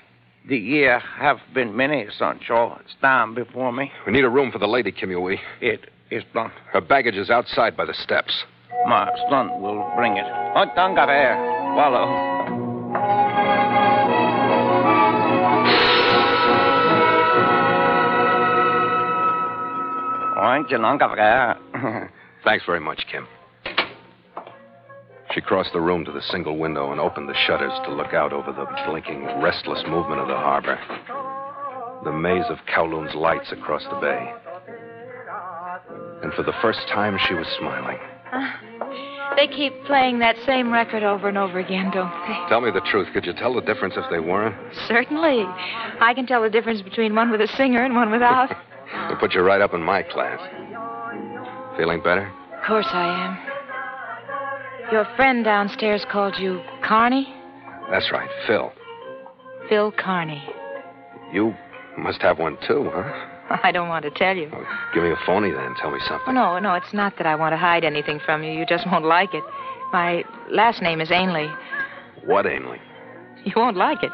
The 0.48 0.58
year 0.58 1.00
have 1.00 1.38
been 1.53 1.75
many, 1.75 2.05
Sancho. 2.17 2.79
It's 2.84 2.96
down 3.01 3.34
before 3.34 3.72
me. 3.72 3.91
We 4.05 4.13
need 4.13 4.24
a 4.24 4.29
room 4.29 4.51
for 4.51 4.60
the 4.60 4.67
lady, 4.67 4.91
Kim 4.91 5.12
Yui. 5.12 5.39
It 5.62 5.89
is 6.10 6.24
done. 6.34 6.51
Her 6.74 6.81
baggage 6.81 7.15
is 7.15 7.29
outside 7.29 7.77
by 7.77 7.86
the 7.86 7.93
steps. 7.93 8.43
My 8.88 9.10
son 9.29 9.62
will 9.62 9.91
bring 9.96 10.17
it. 10.17 10.25
Oh, 10.25 10.65
Tangare, 10.75 11.36
follow. 11.75 12.08
Oink, 20.38 20.70
Tangare. 20.70 22.10
Thanks 22.43 22.65
very 22.65 22.79
much, 22.79 23.05
Kim. 23.12 23.27
She 25.33 25.41
crossed 25.41 25.71
the 25.71 25.79
room 25.79 26.03
to 26.05 26.12
the 26.12 26.21
single 26.24 26.57
window 26.57 26.91
and 26.91 27.00
opened 27.00 27.29
the 27.29 27.36
shutters 27.48 27.71
to 27.86 27.93
look 27.93 28.13
out 28.13 28.33
over 28.33 28.51
the 28.51 28.65
blinking, 28.86 29.24
restless 29.41 29.81
movement 29.88 30.19
of 30.19 30.27
the 30.27 30.36
harbor. 30.36 30.77
The 32.03 32.12
maze 32.12 32.45
of 32.50 32.57
Kowloon's 32.74 33.15
lights 33.15 33.51
across 33.51 33.83
the 33.83 34.00
bay. 34.01 34.33
And 36.24 36.33
for 36.33 36.43
the 36.43 36.53
first 36.62 36.79
time, 36.89 37.17
she 37.27 37.33
was 37.33 37.48
smiling. 37.60 37.98
Ah, 38.33 39.36
they 39.36 39.48
keep 39.48 39.74
playing 39.86 40.19
that 40.19 40.36
same 40.45 40.71
record 40.71 41.03
over 41.03 41.29
and 41.29 41.38
over 41.38 41.60
again, 41.60 41.91
don't 41.91 42.12
they? 42.27 42.50
Tell 42.50 42.60
me 42.60 42.71
the 42.71 42.81
truth. 42.91 43.07
Could 43.13 43.25
you 43.25 43.33
tell 43.33 43.53
the 43.53 43.62
difference 43.62 43.93
if 43.95 44.03
they 44.12 44.19
weren't? 44.19 44.55
Certainly. 44.88 45.45
I 46.01 46.13
can 46.13 46.25
tell 46.27 46.41
the 46.41 46.50
difference 46.50 46.81
between 46.81 47.15
one 47.15 47.31
with 47.31 47.39
a 47.39 47.48
singer 47.55 47.83
and 47.83 47.95
one 47.95 48.12
without. 48.12 48.55
We'll 49.07 49.17
put 49.19 49.33
you 49.33 49.41
right 49.41 49.62
up 49.62 49.74
in 49.74 49.81
my 49.81 50.03
class. 50.03 50.38
Feeling 51.82 52.00
better? 52.04 52.32
Of 52.60 52.68
course 52.68 52.86
I 52.92 53.08
am. 53.26 54.92
Your 54.92 55.04
friend 55.16 55.44
downstairs 55.44 56.06
called 56.12 56.36
you 56.38 56.62
Carney? 56.84 57.34
That's 57.90 58.12
right, 58.12 58.30
Phil. 58.46 58.72
Phil 59.68 59.92
Carney. 59.94 60.44
You 61.34 61.56
must 61.98 62.22
have 62.22 62.38
one 62.38 62.60
too, 62.68 62.88
huh? 62.94 63.58
I 63.64 63.72
don't 63.72 63.90
want 63.90 64.04
to 64.06 64.12
tell 64.12 64.38
you. 64.38 64.48
Well, 64.52 64.64
give 64.94 65.02
me 65.02 65.10
a 65.10 65.16
phony 65.26 65.50
then. 65.50 65.74
Tell 65.82 65.90
me 65.90 65.98
Oh, 66.04 66.08
something. 66.08 66.36
no, 66.36 66.60
no, 66.60 66.76
it's 66.76 66.94
not 66.94 67.18
that 67.18 67.26
I 67.26 67.34
want 67.34 67.54
to 67.54 67.58
hide 67.58 67.84
anything 67.84 68.20
from 68.24 68.44
you. 68.44 68.52
You 68.52 68.64
just 68.68 68.86
won't 68.86 69.06
like 69.06 69.34
it. 69.34 69.44
My 69.92 70.24
last 70.52 70.84
name 70.84 71.02
is 71.02 71.10
Ainley. 71.10 71.50
What, 72.26 72.46
Ainley? 72.46 72.78
You 73.44 73.54
won't 73.56 73.76
like 73.76 74.04
it. 74.04 74.12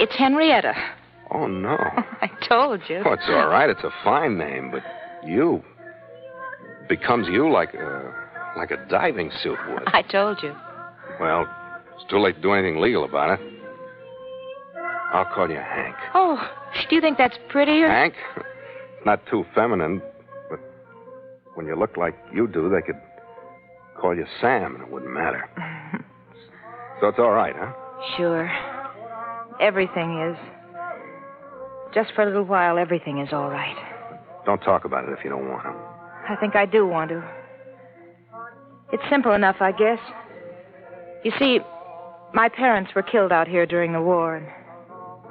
It's 0.00 0.16
Henrietta. 0.16 0.72
Oh, 1.32 1.48
no. 1.48 1.76
I 1.76 2.30
told 2.48 2.80
you. 2.88 3.02
Oh, 3.04 3.12
it's 3.12 3.28
all 3.28 3.46
right. 3.48 3.68
It's 3.68 3.84
a 3.84 3.90
fine 4.02 4.38
name, 4.38 4.70
but 4.70 4.82
you 5.22 5.62
becomes 6.88 7.28
you 7.28 7.50
like 7.50 7.74
a 7.74 8.12
like 8.56 8.70
a 8.70 8.76
diving 8.88 9.30
suit 9.42 9.58
would. 9.68 9.82
I 9.86 10.02
told 10.02 10.38
you. 10.42 10.54
Well, 11.20 11.46
it's 11.94 12.10
too 12.10 12.18
late 12.18 12.36
to 12.36 12.42
do 12.42 12.52
anything 12.52 12.80
legal 12.80 13.04
about 13.04 13.38
it. 13.38 13.40
I'll 15.12 15.26
call 15.34 15.48
you 15.48 15.56
Hank. 15.56 15.94
Oh, 16.14 16.36
do 16.88 16.94
you 16.94 17.00
think 17.00 17.16
that's 17.16 17.36
prettier? 17.48 17.88
Hank? 17.88 18.14
Not 19.04 19.20
too 19.30 19.44
feminine, 19.54 20.02
but 20.50 20.60
when 21.54 21.66
you 21.66 21.76
look 21.76 21.96
like 21.96 22.14
you 22.34 22.48
do, 22.48 22.68
they 22.68 22.82
could 22.82 23.00
call 23.98 24.14
you 24.16 24.26
Sam, 24.40 24.74
and 24.74 24.82
it 24.84 24.90
wouldn't 24.90 25.12
matter. 25.12 25.48
so 27.00 27.08
it's 27.08 27.18
all 27.18 27.30
right, 27.30 27.54
huh? 27.56 27.72
Sure. 28.16 28.50
Everything 29.60 30.20
is. 30.30 30.36
Just 31.94 32.12
for 32.14 32.22
a 32.22 32.26
little 32.26 32.44
while, 32.44 32.78
everything 32.78 33.18
is 33.20 33.32
all 33.32 33.48
right. 33.48 33.76
Don't 34.44 34.60
talk 34.60 34.84
about 34.84 35.08
it 35.08 35.16
if 35.18 35.24
you 35.24 35.30
don't 35.30 35.48
want 35.48 35.64
to. 35.64 35.85
I 36.28 36.36
think 36.36 36.56
I 36.56 36.66
do 36.66 36.86
want 36.86 37.10
to. 37.10 37.22
It's 38.92 39.02
simple 39.10 39.32
enough, 39.32 39.56
I 39.60 39.72
guess. 39.72 39.98
You 41.24 41.32
see, 41.38 41.60
my 42.32 42.48
parents 42.48 42.92
were 42.94 43.02
killed 43.02 43.32
out 43.32 43.48
here 43.48 43.66
during 43.66 43.92
the 43.92 44.00
war, 44.00 44.36
and 44.36 44.46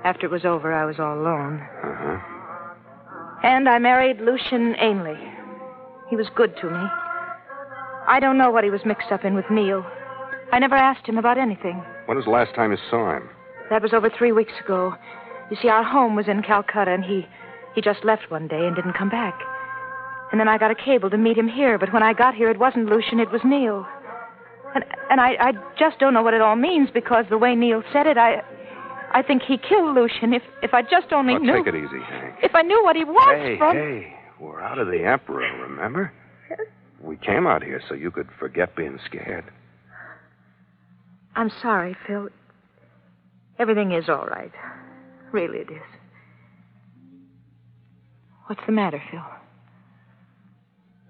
after 0.04 0.26
it 0.26 0.32
was 0.32 0.46
over, 0.46 0.74
I 0.74 0.86
was 0.86 1.00
all 1.00 1.18
alone. 1.20 1.62
Uh-huh. 1.84 2.20
And 3.44 3.70
I 3.70 3.80
married 3.80 4.20
Lucian 4.22 4.76
Ainley. 4.80 5.20
He 6.10 6.16
was 6.16 6.28
good 6.36 6.56
to 6.58 6.70
me. 6.70 6.86
I 8.08 8.20
don't 8.20 8.38
know 8.38 8.52
what 8.52 8.64
he 8.64 8.70
was 8.70 8.82
mixed 8.86 9.12
up 9.12 9.24
in 9.26 9.36
with 9.36 9.46
Neil. 9.50 9.86
I 10.52 10.60
never 10.60 10.76
asked 10.76 11.08
him 11.08 11.18
about 11.18 11.38
anything. 11.38 11.84
When 12.06 12.18
was 12.18 12.26
the 12.26 12.32
last 12.32 12.54
time 12.56 12.72
you 12.72 12.78
saw 12.90 13.18
him? 13.18 13.30
That 13.70 13.82
was 13.82 13.94
over 13.94 14.10
three 14.10 14.32
weeks 14.32 14.54
ago. 14.64 14.94
You 15.50 15.58
see, 15.62 15.70
our 15.70 15.84
home 15.84 16.16
was 16.16 16.28
in 16.28 16.44
Calcutta, 16.44 16.92
and 16.92 17.04
he 17.04 17.26
he 17.74 17.82
just 17.82 18.06
left 18.06 18.32
one 18.32 18.48
day 18.48 18.66
and 18.66 18.76
didn't 18.76 18.94
come 18.94 19.10
back. 19.10 19.38
And 20.32 20.40
then 20.40 20.48
I 20.48 20.58
got 20.58 20.72
a 20.72 20.76
cable 20.76 21.10
to 21.10 21.18
meet 21.18 21.38
him 21.38 21.48
here, 21.48 21.78
but 21.78 21.94
when 21.94 22.04
I 22.04 22.14
got 22.14 22.34
here, 22.36 22.50
it 22.50 22.60
wasn't 22.60 22.88
Lucian, 22.88 23.20
it 23.20 23.32
was 23.32 23.42
Neil. 23.44 23.86
And 24.74 24.84
and 25.10 25.22
I, 25.22 25.36
I 25.40 25.52
just 25.80 26.00
don't 26.00 26.14
know 26.14 26.24
what 26.24 26.34
it 26.34 26.42
all 26.42 26.56
means 26.56 26.90
because 26.94 27.26
the 27.30 27.38
way 27.38 27.56
Neil 27.56 27.84
said 27.94 28.08
it, 28.08 28.18
I 28.18 28.42
I 29.14 29.22
think 29.22 29.44
he 29.44 29.58
killed 29.58 29.96
Lucian. 29.96 30.34
If 30.34 30.44
if 30.62 30.74
I 30.74 30.82
just 30.82 31.14
only 31.14 31.36
Oh, 31.36 31.38
knew. 31.38 31.64
take 31.64 31.68
it 31.68 31.76
easy, 31.76 32.02
Hank. 32.02 32.36
If 32.44 32.54
I 32.56 32.62
knew 32.64 32.84
what 32.84 32.96
he 32.96 33.04
was 33.06 33.36
Hey, 33.38 33.58
from. 33.58 33.76
hey, 33.78 34.14
we're 34.40 34.60
out 34.62 34.78
of 34.80 34.88
the 34.88 35.04
Emperor, 35.06 35.48
remember? 35.62 36.12
We 37.02 37.18
came 37.18 37.46
out 37.46 37.62
here 37.64 37.82
so 37.88 37.94
you 37.94 38.10
could 38.12 38.28
forget 38.40 38.76
being 38.76 39.00
scared. 39.06 39.46
I'm 41.36 41.52
sorry, 41.62 41.96
Phil. 42.08 42.30
Everything 43.60 43.92
is 43.92 44.10
all 44.10 44.26
right. 44.26 44.52
Really, 45.32 45.60
it 45.60 45.70
is. 45.72 45.82
What's 48.48 48.62
the 48.66 48.72
matter, 48.72 49.02
Phil? 49.12 49.22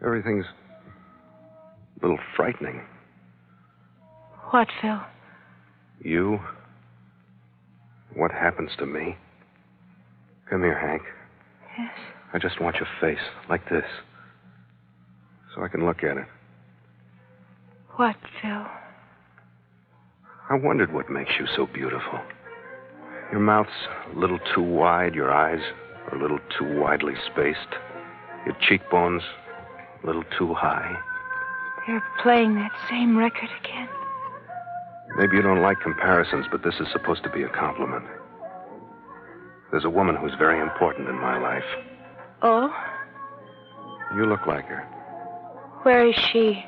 Everything's 0.06 0.46
a 1.98 2.06
little 2.06 2.20
frightening. 2.36 2.82
What, 4.52 4.68
Phil? 4.82 5.00
You? 6.00 6.40
What 8.16 8.32
happens 8.32 8.70
to 8.78 8.86
me? 8.86 9.18
Come 10.50 10.62
here, 10.62 10.78
Hank. 10.80 11.02
Yes. 11.78 11.92
I 12.34 12.38
just 12.38 12.62
want 12.62 12.76
your 12.76 12.88
face, 13.02 13.26
like 13.50 13.68
this. 13.70 13.84
So 15.56 15.64
I 15.64 15.68
can 15.70 15.86
look 15.86 16.04
at 16.04 16.18
it. 16.18 16.28
What, 17.96 18.16
Phil? 18.42 18.66
I 20.50 20.54
wondered 20.54 20.94
what 20.94 21.10
makes 21.10 21.32
you 21.40 21.48
so 21.56 21.66
beautiful. 21.66 22.20
Your 23.32 23.42
mouth's 23.42 23.70
a 24.14 24.20
little 24.20 24.40
too 24.54 24.62
wide, 24.62 25.16
your 25.16 25.34
eyes 25.34 25.62
are 26.08 26.18
a 26.18 26.22
little 26.22 26.40
too 26.60 26.80
widely 26.80 27.14
spaced, 27.32 27.74
your 28.46 28.56
cheekbones 28.62 29.24
a 30.06 30.14
little 30.14 30.24
too 30.38 30.54
high. 30.54 30.96
They're 31.88 32.04
playing 32.22 32.56
that 32.56 32.72
same 32.90 33.18
record 33.18 33.50
again. 33.64 33.90
Maybe 35.18 35.38
you 35.38 35.42
don't 35.42 35.62
like 35.62 35.80
comparisons, 35.80 36.46
but 36.52 36.64
this 36.64 36.76
is 36.80 36.88
supposed 36.92 37.24
to 37.24 37.30
be 37.30 37.42
a 37.42 37.50
compliment. 37.50 38.06
There's 39.72 39.86
a 39.86 39.90
woman 39.90 40.16
who's 40.16 40.34
very 40.38 40.60
important 40.60 41.10
in 41.10 41.16
my 41.16 41.40
life. 41.40 41.64
Oh? 42.44 42.72
You 44.16 44.26
look 44.26 44.46
like 44.46 44.66
her. 44.66 44.84
Where 45.84 46.08
is 46.08 46.16
she? 46.16 46.64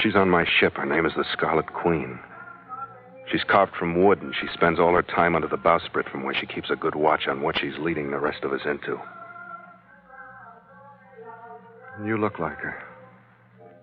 She's 0.00 0.14
on 0.14 0.30
my 0.30 0.44
ship. 0.44 0.76
Her 0.76 0.86
name 0.86 1.06
is 1.06 1.14
the 1.16 1.24
Scarlet 1.32 1.72
Queen. 1.72 2.20
She's 3.30 3.44
carved 3.44 3.74
from 3.74 4.04
wood, 4.04 4.22
and 4.22 4.34
she 4.40 4.46
spends 4.54 4.78
all 4.78 4.94
her 4.94 5.02
time 5.02 5.34
under 5.34 5.48
the 5.48 5.58
bowsprit 5.58 6.08
from 6.08 6.22
where 6.22 6.34
she 6.34 6.46
keeps 6.46 6.70
a 6.70 6.76
good 6.76 6.94
watch 6.94 7.26
on 7.26 7.42
what 7.42 7.58
she's 7.58 7.78
leading 7.78 8.10
the 8.10 8.18
rest 8.18 8.44
of 8.44 8.52
us 8.52 8.62
into. 8.64 9.00
You 12.04 12.16
look 12.16 12.38
like 12.38 12.58
her. 12.58 12.82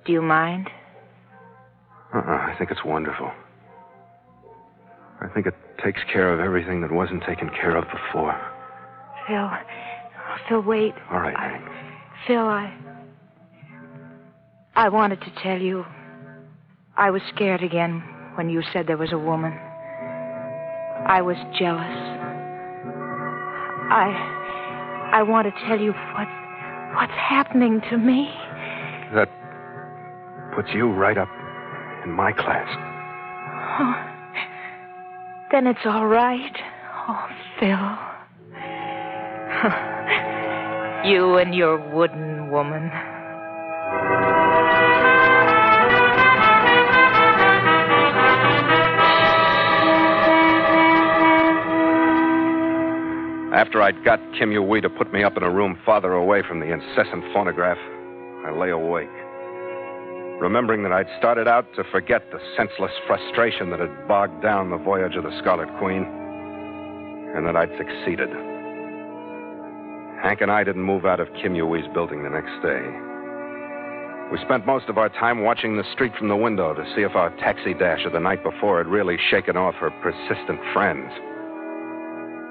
Do 0.05 0.13
you 0.13 0.21
mind? 0.21 0.69
Uh-uh. 2.13 2.21
I 2.21 2.55
think 2.57 2.71
it's 2.71 2.83
wonderful. 2.85 3.31
I 5.21 5.27
think 5.33 5.47
it 5.47 5.55
takes 5.83 5.99
care 6.11 6.33
of 6.33 6.39
everything 6.39 6.81
that 6.81 6.91
wasn't 6.91 7.23
taken 7.23 7.49
care 7.49 7.75
of 7.75 7.85
before. 7.85 8.39
Phil. 9.27 9.37
Oh, 9.37 9.57
Phil, 10.47 10.61
wait. 10.61 10.93
All 11.11 11.19
right, 11.19 11.35
I-. 11.35 11.59
Phil, 12.27 12.39
I. 12.39 12.73
I 14.75 14.89
wanted 14.89 15.21
to 15.21 15.31
tell 15.41 15.59
you. 15.59 15.85
I 16.97 17.11
was 17.11 17.21
scared 17.33 17.63
again 17.63 18.01
when 18.35 18.49
you 18.49 18.61
said 18.71 18.87
there 18.87 18.97
was 18.97 19.11
a 19.11 19.17
woman. 19.17 19.51
I 19.51 21.21
was 21.21 21.35
jealous. 21.57 21.81
I. 23.91 25.11
I 25.13 25.23
want 25.23 25.47
to 25.47 25.67
tell 25.67 25.79
you 25.79 25.91
what. 25.91 26.44
What's 26.95 27.11
happening 27.11 27.81
to 27.89 27.97
me. 27.97 28.29
That 29.13 29.29
puts 30.55 30.69
you 30.73 30.91
right 30.91 31.17
up 31.17 31.27
in 32.05 32.11
my 32.11 32.31
class. 32.31 32.67
Oh, 33.79 33.95
then 35.51 35.67
it's 35.67 35.85
all 35.85 36.07
right. 36.07 36.57
Oh, 37.07 37.27
Phil. 37.59 37.69
you 41.11 41.37
and 41.37 41.53
your 41.53 41.77
wooden 41.93 42.49
woman. 42.49 42.89
After 53.55 53.81
I'd 53.81 54.03
got 54.03 54.19
Kim 54.37 54.51
Yui 54.51 54.81
to 54.81 54.89
put 54.89 55.13
me 55.13 55.23
up 55.23 55.37
in 55.37 55.43
a 55.43 55.49
room 55.49 55.79
farther 55.85 56.11
away 56.11 56.41
from 56.45 56.59
the 56.59 56.73
incessant 56.73 57.23
phonograph, 57.33 57.77
I 58.45 58.51
lay 58.51 58.69
awake. 58.69 59.07
Remembering 60.41 60.83
that 60.83 60.91
I'd 60.91 61.07
started 61.17 61.47
out 61.47 61.65
to 61.75 61.85
forget 61.85 62.21
the 62.33 62.39
senseless 62.57 62.91
frustration 63.07 63.69
that 63.69 63.79
had 63.79 64.09
bogged 64.09 64.43
down 64.43 64.71
the 64.71 64.77
voyage 64.77 65.15
of 65.15 65.23
the 65.23 65.31
Scarlet 65.39 65.69
Queen, 65.79 66.03
and 66.03 67.47
that 67.47 67.55
I'd 67.55 67.71
succeeded. 67.77 68.27
Hank 70.21 70.41
and 70.41 70.51
I 70.51 70.65
didn't 70.65 70.83
move 70.83 71.05
out 71.05 71.21
of 71.21 71.29
Kim 71.41 71.55
Yui's 71.55 71.87
building 71.93 72.23
the 72.23 72.29
next 72.29 72.61
day. 72.61 72.83
We 74.33 74.43
spent 74.43 74.67
most 74.67 74.89
of 74.89 74.97
our 74.97 75.07
time 75.07 75.43
watching 75.43 75.77
the 75.77 75.89
street 75.93 76.11
from 76.19 76.27
the 76.27 76.35
window 76.35 76.73
to 76.73 76.83
see 76.93 77.03
if 77.03 77.15
our 77.15 77.29
taxi 77.37 77.73
dash 77.73 78.03
of 78.03 78.11
the 78.11 78.19
night 78.19 78.43
before 78.43 78.79
had 78.79 78.87
really 78.87 79.15
shaken 79.31 79.55
off 79.55 79.75
her 79.75 79.91
persistent 80.03 80.59
friends. 80.73 81.09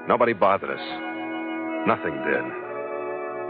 Nobody 0.07 0.33
bothered 0.33 0.69
us. 0.69 0.85
Nothing 1.87 2.13
did. 2.21 2.45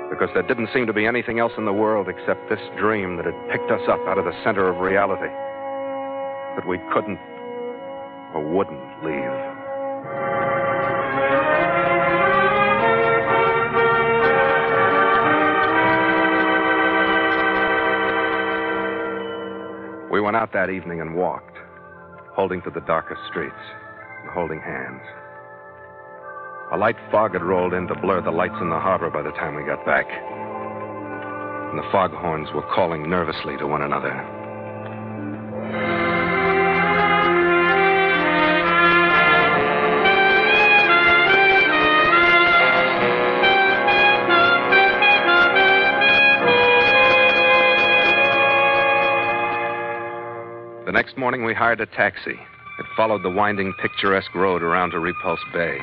Because 0.10 0.30
there 0.34 0.44
didn't 0.48 0.70
seem 0.74 0.88
to 0.88 0.94
be 0.94 1.06
anything 1.06 1.38
else 1.38 1.52
in 1.58 1.66
the 1.66 1.74
world 1.74 2.08
except 2.08 2.48
this 2.50 2.60
dream 2.78 3.18
that 3.18 3.26
had 3.26 3.36
picked 3.52 3.70
us 3.72 3.82
up 3.90 4.00
out 4.08 4.18
of 4.18 4.24
the 4.24 4.32
center 4.44 4.70
of 4.70 4.80
reality. 4.80 5.28
That 6.56 6.66
we 6.66 6.78
couldn't 6.94 7.20
or 8.34 8.42
wouldn't 8.56 8.80
leave. 9.04 9.56
We 20.10 20.22
went 20.22 20.38
out 20.38 20.54
that 20.54 20.70
evening 20.70 21.02
and 21.02 21.16
walked, 21.16 21.58
holding 22.34 22.62
to 22.62 22.70
the 22.70 22.80
darker 22.82 23.18
streets 23.30 23.56
and 24.24 24.32
holding 24.32 24.62
hands. 24.62 25.02
A 26.72 26.78
light 26.78 26.96
fog 27.12 27.34
had 27.34 27.44
rolled 27.44 27.74
in 27.74 27.88
to 27.88 27.96
blur 27.96 28.22
the 28.22 28.32
lights 28.32 28.56
in 28.60 28.70
the 28.70 28.80
harbor 28.80 29.12
by 29.12 29.22
the 29.22 29.30
time 29.32 29.54
we 29.54 29.64
got 29.64 29.86
back. 29.86 30.08
And 31.70 31.78
the 31.78 31.88
foghorns 31.92 32.52
were 32.54 32.64
calling 32.74 33.08
nervously 33.08 33.56
to 33.58 33.68
one 33.68 33.84
another. 33.84 34.10
The 50.86 50.92
next 50.92 51.16
morning, 51.16 51.46
we 51.46 51.54
hired 51.54 51.80
a 51.80 51.86
taxi. 51.86 52.32
It 52.80 52.86
followed 52.98 53.22
the 53.22 53.30
winding, 53.30 53.74
picturesque 53.82 54.34
road 54.34 54.64
around 54.64 54.92
to 54.92 55.00
Repulse 55.00 55.40
Bay. 55.54 55.80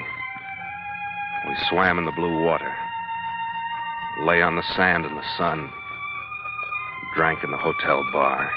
We 1.49 1.57
swam 1.69 1.99
in 1.99 2.05
the 2.05 2.13
blue 2.13 2.43
water, 2.45 2.73
lay 4.21 4.43
on 4.43 4.55
the 4.55 4.63
sand 4.77 5.05
in 5.05 5.15
the 5.15 5.37
sun, 5.37 5.71
drank 7.15 7.43
in 7.43 7.51
the 7.51 7.57
hotel 7.57 8.05
bar. 8.13 8.49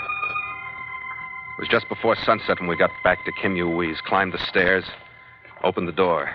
It 1.58 1.62
was 1.62 1.68
just 1.68 1.90
before 1.90 2.16
sunset 2.16 2.60
when 2.60 2.70
we 2.70 2.78
got 2.78 2.92
back 3.04 3.26
to 3.26 3.32
Kim 3.42 3.56
Yui's, 3.56 4.00
climbed 4.02 4.34
the 4.34 4.46
stairs, 4.46 4.86
opened 5.64 5.88
the 5.88 5.94
door, 5.94 6.30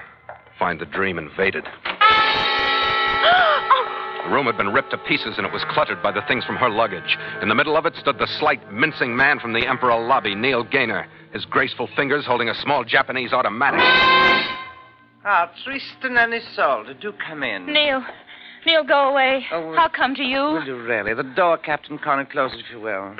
find 0.58 0.80
the 0.80 0.86
dream 0.86 1.18
invaded. 1.18 1.64
The 4.24 4.30
room 4.30 4.46
had 4.46 4.56
been 4.56 4.72
ripped 4.72 4.90
to 4.90 4.98
pieces 4.98 5.34
and 5.38 5.46
it 5.46 5.52
was 5.52 5.64
cluttered 5.70 6.02
by 6.02 6.10
the 6.10 6.22
things 6.26 6.44
from 6.44 6.56
her 6.56 6.68
luggage. 6.70 7.16
In 7.42 7.48
the 7.48 7.54
middle 7.54 7.76
of 7.76 7.86
it 7.86 7.96
stood 7.96 8.18
the 8.18 8.26
slight, 8.38 8.72
mincing 8.72 9.16
man 9.16 9.38
from 9.38 9.52
the 9.52 9.66
Emperor 9.66 9.98
lobby, 9.98 10.34
Neil 10.34 10.64
Gaynor, 10.64 11.06
his 11.32 11.44
graceful 11.44 11.88
fingers 11.96 12.26
holding 12.26 12.48
a 12.48 12.54
small 12.54 12.84
Japanese 12.84 13.32
automatic. 13.32 13.80
Ah, 15.24 15.50
Tristan 15.64 16.16
and 16.16 16.34
Isolde, 16.34 16.98
do 17.00 17.12
come 17.12 17.42
in. 17.42 17.66
Neil. 17.66 18.02
Neil, 18.64 18.84
go 18.84 19.10
away. 19.10 19.44
Oh, 19.52 19.72
I'll 19.72 19.90
come 19.90 20.14
to 20.14 20.22
you. 20.22 20.38
Will 20.38 20.64
you 20.64 20.82
really? 20.82 21.12
The 21.14 21.22
door, 21.22 21.58
Captain 21.58 21.98
Connor, 21.98 22.24
close 22.24 22.52
it 22.54 22.60
if 22.60 22.70
you 22.70 22.80
will. 22.80 23.14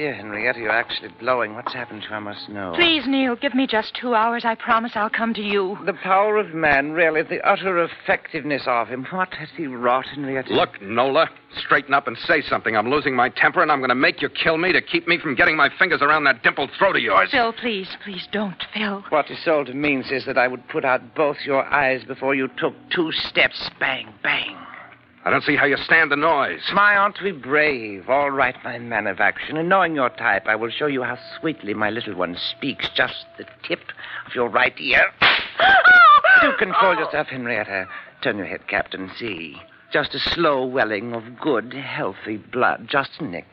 Dear 0.00 0.14
Henrietta, 0.14 0.58
you're 0.58 0.70
actually 0.70 1.10
blowing. 1.20 1.54
What's 1.54 1.74
happened 1.74 2.00
to 2.04 2.08
her? 2.08 2.16
I 2.16 2.20
must 2.20 2.48
know. 2.48 2.72
Please, 2.74 3.02
Neil, 3.06 3.36
give 3.36 3.54
me 3.54 3.66
just 3.66 3.94
two 3.94 4.14
hours. 4.14 4.46
I 4.46 4.54
promise 4.54 4.92
I'll 4.94 5.10
come 5.10 5.34
to 5.34 5.42
you. 5.42 5.76
The 5.84 5.92
power 5.92 6.38
of 6.38 6.54
man, 6.54 6.92
really, 6.92 7.20
the 7.20 7.46
utter 7.46 7.84
effectiveness 7.84 8.62
of 8.66 8.88
him. 8.88 9.06
What 9.10 9.34
has 9.34 9.50
he 9.58 9.66
wrought, 9.66 10.06
Henrietta? 10.06 10.54
Look, 10.54 10.80
Nola, 10.80 11.28
straighten 11.58 11.92
up 11.92 12.06
and 12.06 12.16
say 12.16 12.40
something. 12.40 12.78
I'm 12.78 12.88
losing 12.88 13.14
my 13.14 13.28
temper, 13.28 13.60
and 13.60 13.70
I'm 13.70 13.80
going 13.80 13.90
to 13.90 13.94
make 13.94 14.22
you 14.22 14.30
kill 14.30 14.56
me 14.56 14.72
to 14.72 14.80
keep 14.80 15.06
me 15.06 15.18
from 15.18 15.34
getting 15.34 15.54
my 15.54 15.68
fingers 15.78 16.00
around 16.00 16.24
that 16.24 16.42
dimpled 16.42 16.70
throat 16.78 16.96
of 16.96 17.02
yours. 17.02 17.28
Phil, 17.30 17.52
please, 17.52 17.88
please 18.02 18.26
don't, 18.32 18.64
Phil. 18.72 19.04
What 19.10 19.26
Isolde 19.26 19.74
means 19.74 20.10
is 20.10 20.24
that 20.24 20.38
I 20.38 20.48
would 20.48 20.66
put 20.68 20.86
out 20.86 21.14
both 21.14 21.36
your 21.44 21.62
eyes 21.66 22.04
before 22.04 22.34
you 22.34 22.48
took 22.56 22.72
two 22.88 23.12
steps. 23.12 23.68
Bang, 23.78 24.14
bang. 24.22 24.56
I 25.22 25.28
don't 25.28 25.44
see 25.44 25.54
how 25.54 25.66
you 25.66 25.76
stand 25.76 26.10
the 26.10 26.16
noise. 26.16 26.62
My 26.72 26.96
aunt 26.96 27.16
to 27.16 27.24
be 27.24 27.32
brave. 27.32 28.08
All 28.08 28.30
right, 28.30 28.56
my 28.64 28.78
man 28.78 29.06
of 29.06 29.20
action. 29.20 29.58
And 29.58 29.68
knowing 29.68 29.94
your 29.94 30.08
type, 30.08 30.46
I 30.46 30.56
will 30.56 30.70
show 30.70 30.86
you 30.86 31.02
how 31.02 31.18
sweetly 31.38 31.74
my 31.74 31.90
little 31.90 32.14
one 32.14 32.36
speaks. 32.38 32.88
Just 32.94 33.26
the 33.36 33.44
tip 33.68 33.80
of 34.26 34.34
your 34.34 34.48
right 34.48 34.72
ear. 34.80 35.02
Do 36.40 36.52
control 36.58 36.94
oh. 36.96 36.98
yourself, 36.98 37.26
Henrietta. 37.26 37.86
Turn 38.22 38.38
your 38.38 38.46
head, 38.46 38.66
Captain. 38.66 39.10
See. 39.18 39.56
Just 39.92 40.14
a 40.14 40.18
slow 40.18 40.64
welling 40.64 41.12
of 41.12 41.38
good, 41.38 41.74
healthy 41.74 42.38
blood. 42.38 42.86
Just 42.90 43.10
a 43.18 43.24
nick. 43.24 43.46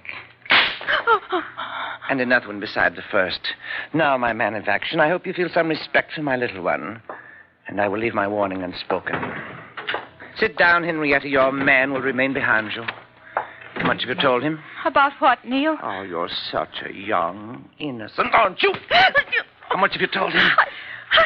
And 2.09 2.21
another 2.21 2.47
one 2.47 2.62
beside 2.62 2.95
the 2.95 3.01
first. 3.12 3.41
Now, 3.93 4.17
my 4.17 4.31
man 4.31 4.55
of 4.55 4.69
action, 4.69 5.01
I 5.01 5.09
hope 5.09 5.27
you 5.27 5.33
feel 5.33 5.50
some 5.53 5.67
respect 5.67 6.13
for 6.13 6.21
my 6.21 6.38
little 6.38 6.62
one. 6.62 7.01
And 7.67 7.81
I 7.81 7.89
will 7.89 8.00
leave 8.00 8.13
my 8.13 8.27
warning 8.27 8.63
unspoken. 8.63 9.15
Sit 10.39 10.58
down, 10.58 10.84
Henrietta. 10.84 11.27
Your 11.27 11.52
man 11.52 11.93
will 11.93 12.02
remain 12.02 12.34
behind 12.34 12.71
you. 12.76 12.84
How 13.76 13.88
much 13.88 14.02
have 14.02 14.10
you 14.10 14.21
told 14.21 14.43
him? 14.43 14.60
About 14.86 15.13
what, 15.19 15.43
Neil? 15.45 15.78
Oh, 15.82 16.02
you're 16.02 16.30
such 16.52 16.82
a 16.86 16.93
young, 16.93 17.69
innocent, 17.80 18.34
aren't 18.34 18.62
you? 18.62 18.73
How 19.69 19.78
much 19.80 19.93
have 19.93 20.02
you 20.02 20.08
told 20.08 20.34
him? 20.34 20.41
I, 20.41 21.23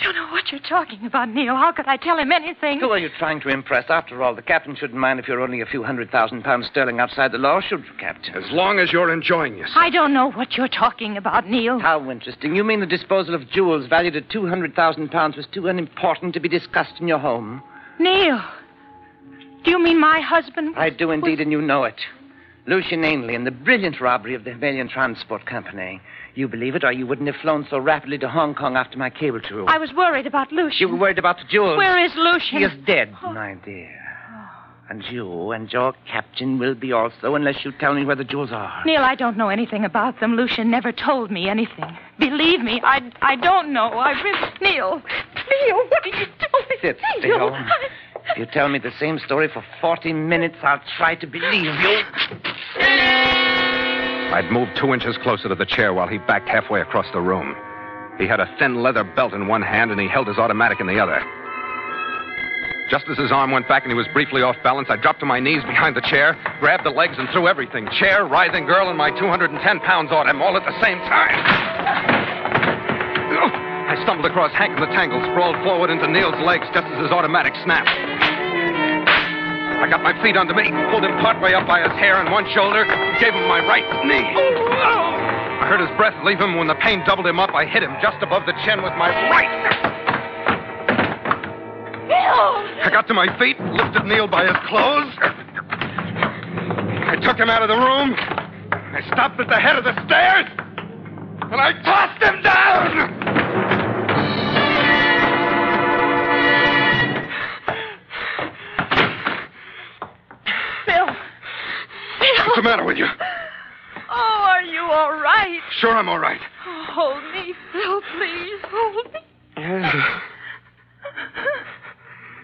I 0.00 0.04
don't 0.04 0.14
know 0.14 0.28
what 0.32 0.50
you're 0.50 0.60
talking 0.60 1.04
about, 1.04 1.28
Neil. 1.28 1.54
How 1.54 1.72
could 1.72 1.86
I 1.86 1.96
tell 1.96 2.16
him 2.18 2.32
anything? 2.32 2.80
Who 2.80 2.90
are 2.90 2.98
you 2.98 3.10
trying 3.18 3.40
to 3.42 3.48
impress? 3.48 3.86
After 3.88 4.22
all, 4.22 4.34
the 4.34 4.42
captain 4.42 4.74
shouldn't 4.76 4.98
mind 4.98 5.18
if 5.18 5.28
you're 5.28 5.40
only 5.40 5.60
a 5.60 5.66
few 5.66 5.82
hundred 5.82 6.10
thousand 6.10 6.42
pounds 6.42 6.66
sterling 6.66 7.00
outside 7.00 7.32
the 7.32 7.38
law, 7.38 7.60
should 7.60 7.84
you, 7.84 7.92
Captain? 7.98 8.34
As 8.34 8.50
long 8.52 8.78
as 8.78 8.92
you're 8.92 9.12
enjoying 9.12 9.58
yourself. 9.58 9.76
I 9.76 9.90
don't 9.90 10.14
know 10.14 10.30
what 10.30 10.52
you're 10.56 10.68
talking 10.68 11.16
about, 11.16 11.48
Neil. 11.48 11.78
How 11.78 12.10
interesting. 12.10 12.56
You 12.56 12.64
mean 12.64 12.80
the 12.80 12.86
disposal 12.86 13.34
of 13.34 13.48
jewels 13.50 13.86
valued 13.88 14.16
at 14.16 14.30
two 14.30 14.46
hundred 14.46 14.74
thousand 14.74 15.10
pounds 15.10 15.36
was 15.36 15.46
too 15.52 15.68
unimportant 15.68 16.32
to 16.34 16.40
be 16.40 16.48
discussed 16.48 16.94
in 17.00 17.08
your 17.08 17.18
home? 17.18 17.62
Neil. 18.02 18.40
Do 19.64 19.70
you 19.70 19.78
mean 19.78 20.00
my 20.00 20.20
husband? 20.20 20.74
I 20.76 20.90
do 20.90 21.10
indeed, 21.10 21.40
and 21.40 21.52
you 21.52 21.62
know 21.62 21.84
it. 21.84 22.00
Lucian 22.66 23.04
Ainley 23.04 23.34
and 23.34 23.46
the 23.46 23.50
brilliant 23.50 24.00
robbery 24.00 24.34
of 24.34 24.44
the 24.44 24.50
Himalayan 24.50 24.88
Transport 24.88 25.46
Company. 25.46 26.00
You 26.34 26.48
believe 26.48 26.74
it, 26.74 26.84
or 26.84 26.92
you 26.92 27.06
wouldn't 27.06 27.26
have 27.26 27.40
flown 27.42 27.66
so 27.68 27.78
rapidly 27.78 28.18
to 28.18 28.28
Hong 28.28 28.54
Kong 28.54 28.76
after 28.76 28.96
my 28.96 29.10
cable 29.10 29.40
to 29.40 29.54
you. 29.54 29.66
I 29.66 29.78
was 29.78 29.92
worried 29.92 30.26
about 30.26 30.52
Lucian. 30.52 30.78
You 30.78 30.88
were 30.88 30.96
worried 30.96 31.18
about 31.18 31.38
the 31.38 31.44
jewels. 31.50 31.76
Where 31.76 32.02
is 32.04 32.12
Lucian? 32.16 32.58
He 32.58 32.64
is 32.64 32.72
dead, 32.86 33.14
oh. 33.22 33.32
my 33.32 33.54
dear. 33.64 34.01
And 34.88 35.02
you 35.10 35.52
and 35.52 35.72
your 35.72 35.94
captain 36.10 36.58
will 36.58 36.74
be 36.74 36.92
also, 36.92 37.34
unless 37.34 37.64
you 37.64 37.72
tell 37.80 37.94
me 37.94 38.04
where 38.04 38.16
the 38.16 38.24
jewels 38.24 38.50
are. 38.52 38.82
Neil, 38.84 39.02
I 39.02 39.14
don't 39.14 39.36
know 39.38 39.48
anything 39.48 39.84
about 39.84 40.20
them. 40.20 40.34
Lucian 40.36 40.70
never 40.70 40.92
told 40.92 41.30
me 41.30 41.48
anything. 41.48 41.96
Believe 42.18 42.60
me, 42.60 42.80
I, 42.84 43.00
I 43.22 43.36
don't 43.36 43.72
know. 43.72 43.86
I 43.88 44.10
really... 44.20 44.48
Neil. 44.60 45.00
Neil, 45.66 45.76
what 45.76 46.04
are 46.04 46.08
you 46.08 46.26
doing? 46.26 46.78
Sit 46.82 46.98
Neil, 47.22 47.36
still. 47.36 47.54
I- 47.54 47.70
If 48.32 48.38
you 48.38 48.46
tell 48.46 48.68
me 48.68 48.78
the 48.78 48.92
same 49.00 49.18
story 49.20 49.48
for 49.48 49.64
40 49.80 50.12
minutes, 50.12 50.56
I'll 50.62 50.80
try 50.98 51.14
to 51.16 51.26
believe 51.26 51.64
you. 51.64 52.02
I'd 54.34 54.50
moved 54.50 54.76
two 54.76 54.92
inches 54.94 55.16
closer 55.18 55.48
to 55.48 55.54
the 55.54 55.66
chair 55.66 55.92
while 55.94 56.08
he 56.08 56.18
backed 56.18 56.48
halfway 56.48 56.80
across 56.80 57.06
the 57.12 57.20
room. 57.20 57.54
He 58.18 58.26
had 58.26 58.40
a 58.40 58.46
thin 58.58 58.82
leather 58.82 59.04
belt 59.04 59.32
in 59.32 59.46
one 59.48 59.62
hand 59.62 59.90
and 59.90 60.00
he 60.00 60.06
held 60.08 60.28
his 60.28 60.38
automatic 60.38 60.80
in 60.80 60.86
the 60.86 60.98
other. 60.98 61.22
Just 62.92 63.08
as 63.08 63.16
his 63.16 63.32
arm 63.32 63.56
went 63.56 63.64
back 63.72 63.84
and 63.84 63.90
he 63.90 63.96
was 63.96 64.04
briefly 64.12 64.44
off 64.44 64.54
balance, 64.60 64.92
I 64.92 65.00
dropped 65.00 65.20
to 65.20 65.26
my 65.26 65.40
knees 65.40 65.64
behind 65.64 65.96
the 65.96 66.04
chair, 66.04 66.36
grabbed 66.60 66.84
the 66.84 66.92
legs, 66.92 67.16
and 67.16 67.24
threw 67.32 67.48
everything 67.48 67.88
chair, 67.96 68.28
writhing 68.28 68.68
girl, 68.68 68.92
and 68.92 69.00
my 69.00 69.08
210 69.16 69.56
pounds 69.80 70.12
on 70.12 70.28
him 70.28 70.44
all 70.44 70.60
at 70.60 70.64
the 70.68 70.76
same 70.84 71.00
time. 71.08 71.32
I 73.88 73.96
stumbled 74.04 74.28
across 74.28 74.52
Hank 74.52 74.76
in 74.76 74.80
the 74.84 74.92
tangle, 74.92 75.24
sprawled 75.32 75.56
forward 75.64 75.88
into 75.88 76.04
Neil's 76.04 76.36
legs 76.44 76.68
just 76.76 76.84
as 76.84 77.00
his 77.00 77.08
automatic 77.08 77.56
snapped. 77.64 77.88
I 77.88 79.88
got 79.88 80.04
my 80.04 80.12
feet 80.20 80.36
under 80.36 80.52
me, 80.52 80.68
pulled 80.92 81.08
him 81.08 81.16
partway 81.24 81.56
up 81.56 81.64
by 81.66 81.80
his 81.80 81.96
hair 81.96 82.20
and 82.20 82.28
one 82.28 82.44
shoulder, 82.52 82.84
gave 83.16 83.32
him 83.32 83.48
my 83.48 83.64
right 83.64 83.88
knee. 84.04 84.28
I 84.28 85.64
heard 85.64 85.80
his 85.80 85.88
breath 85.96 86.20
leave 86.28 86.44
him. 86.44 86.60
When 86.60 86.68
the 86.68 86.76
pain 86.76 87.00
doubled 87.08 87.26
him 87.26 87.40
up, 87.40 87.56
I 87.56 87.64
hit 87.64 87.82
him 87.82 87.96
just 88.04 88.20
above 88.20 88.44
the 88.44 88.52
chin 88.68 88.84
with 88.84 88.92
my 89.00 89.08
right. 89.32 89.91
I 92.34 92.88
got 92.90 93.06
to 93.08 93.14
my 93.14 93.26
feet, 93.38 93.60
lifted 93.60 94.04
Neil 94.04 94.26
by 94.26 94.46
his 94.46 94.56
clothes. 94.68 95.12
I 97.08 97.16
took 97.22 97.36
him 97.36 97.50
out 97.50 97.62
of 97.62 97.68
the 97.68 97.76
room. 97.76 98.14
I 98.16 99.00
stopped 99.12 99.38
at 99.40 99.48
the 99.48 99.56
head 99.56 99.76
of 99.76 99.84
the 99.84 99.92
stairs, 100.06 100.46
and 101.42 101.60
I 101.60 101.72
tossed 101.82 102.22
him 102.22 102.42
down. 102.42 103.20
Phil. 110.86 111.06
What's 112.46 112.56
the 112.56 112.62
matter 112.62 112.84
with 112.84 112.96
you? 112.96 113.06
Oh, 114.10 114.46
are 114.48 114.62
you 114.62 114.80
all 114.80 115.12
right? 115.12 115.60
Sure, 115.80 115.96
I'm 115.96 116.08
all 116.08 116.18
right. 116.18 116.40
Oh, 116.66 116.84
hold 116.88 117.22
me, 117.32 117.54
Phil, 117.72 118.00
please. 118.16 118.60
Hold 118.70 119.12
me. 119.12 119.20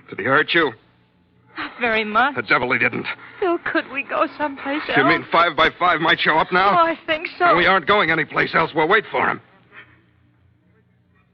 Did 0.09 0.18
he 0.18 0.18
hurt 0.29 0.55
you? 0.55 0.73
Not 1.57 1.73
very 1.81 2.05
much. 2.05 2.37
The 2.37 2.43
devil 2.43 2.73
he 2.73 2.79
didn't. 2.79 3.07
Phil, 3.41 3.59
could 3.59 3.91
we 3.93 4.05
go 4.05 4.27
someplace 4.39 4.83
else? 4.89 4.97
You 4.97 5.05
mean 5.05 5.25
five 5.33 5.57
by 5.57 5.71
five 5.79 6.01
might 6.01 6.21
show 6.21 6.39
up 6.39 6.53
now? 6.53 6.79
Oh. 6.79 6.85
I 6.85 6.97
think 7.07 7.27
so. 7.39 7.57
We 7.57 7.67
aren't 7.67 7.87
going 7.87 8.11
anyplace 8.11 8.55
else. 8.55 8.71
We'll 8.75 8.89
wait 8.89 9.05
for 9.11 9.29
him. 9.29 9.41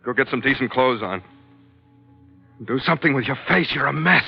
Go 0.04 0.12
get 0.12 0.28
some 0.28 0.40
decent 0.40 0.70
clothes 0.70 1.02
on. 1.02 1.22
Do 2.66 2.78
something 2.78 3.14
with 3.14 3.24
your 3.24 3.38
face. 3.48 3.72
You're 3.74 3.86
a 3.86 3.92
mess. 3.92 4.24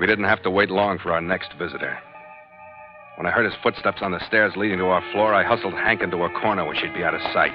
We 0.00 0.06
didn't 0.06 0.24
have 0.24 0.42
to 0.42 0.50
wait 0.50 0.70
long 0.70 0.98
for 0.98 1.12
our 1.12 1.20
next 1.20 1.52
visitor. 1.58 1.98
When 3.18 3.26
I 3.26 3.30
heard 3.32 3.46
his 3.46 3.60
footsteps 3.64 3.98
on 4.00 4.12
the 4.12 4.24
stairs 4.28 4.54
leading 4.54 4.78
to 4.78 4.84
our 4.84 5.02
floor, 5.10 5.34
I 5.34 5.42
hustled 5.42 5.74
Hank 5.74 6.02
into 6.02 6.22
a 6.22 6.30
corner 6.40 6.64
where 6.64 6.76
she'd 6.76 6.94
be 6.94 7.02
out 7.02 7.16
of 7.16 7.20
sight. 7.34 7.50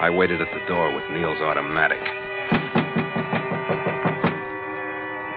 I 0.00 0.08
waited 0.08 0.40
at 0.40 0.48
the 0.48 0.64
door 0.66 0.94
with 0.94 1.04
Neil's 1.10 1.42
automatic. 1.42 2.00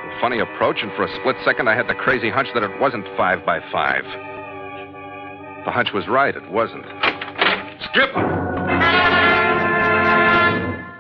The 0.07 0.21
funny 0.21 0.39
approach, 0.39 0.77
and 0.81 0.89
for 0.93 1.03
a 1.03 1.13
split 1.19 1.35
second 1.43 1.67
I 1.67 1.75
had 1.75 1.89
the 1.89 1.95
crazy 1.95 2.29
hunch 2.29 2.47
that 2.53 2.63
it 2.63 2.79
wasn't 2.79 3.05
five 3.17 3.45
by 3.45 3.59
five. 3.73 4.05
The 5.65 5.71
hunch 5.71 5.89
was 5.93 6.07
right, 6.07 6.33
it 6.33 6.49
wasn't. 6.49 6.85
Skipper! 7.91 8.23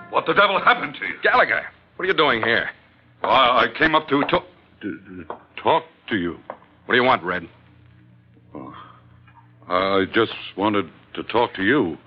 What 0.09 0.25
the 0.25 0.33
devil 0.33 0.59
happened 0.59 0.95
to 0.99 1.05
you? 1.07 1.13
Gallagher, 1.23 1.63
what 1.95 2.03
are 2.03 2.07
you 2.07 2.13
doing 2.13 2.43
here? 2.43 2.69
I, 3.23 3.63
I 3.63 3.67
came 3.79 3.95
up 3.95 4.09
to 4.09 4.25
to, 4.25 4.43
to 4.81 5.25
talk 5.55 5.85
to 6.09 6.17
you. 6.17 6.37
What 6.85 6.93
do 6.93 7.01
you 7.01 7.03
want, 7.03 7.23
Red? 7.23 7.47
Oh, 8.53 8.73
I 9.67 10.05
just 10.13 10.33
wanted 10.55 10.89
to 11.15 11.23
talk 11.23 11.53
to 11.55 11.63
you. 11.63 11.97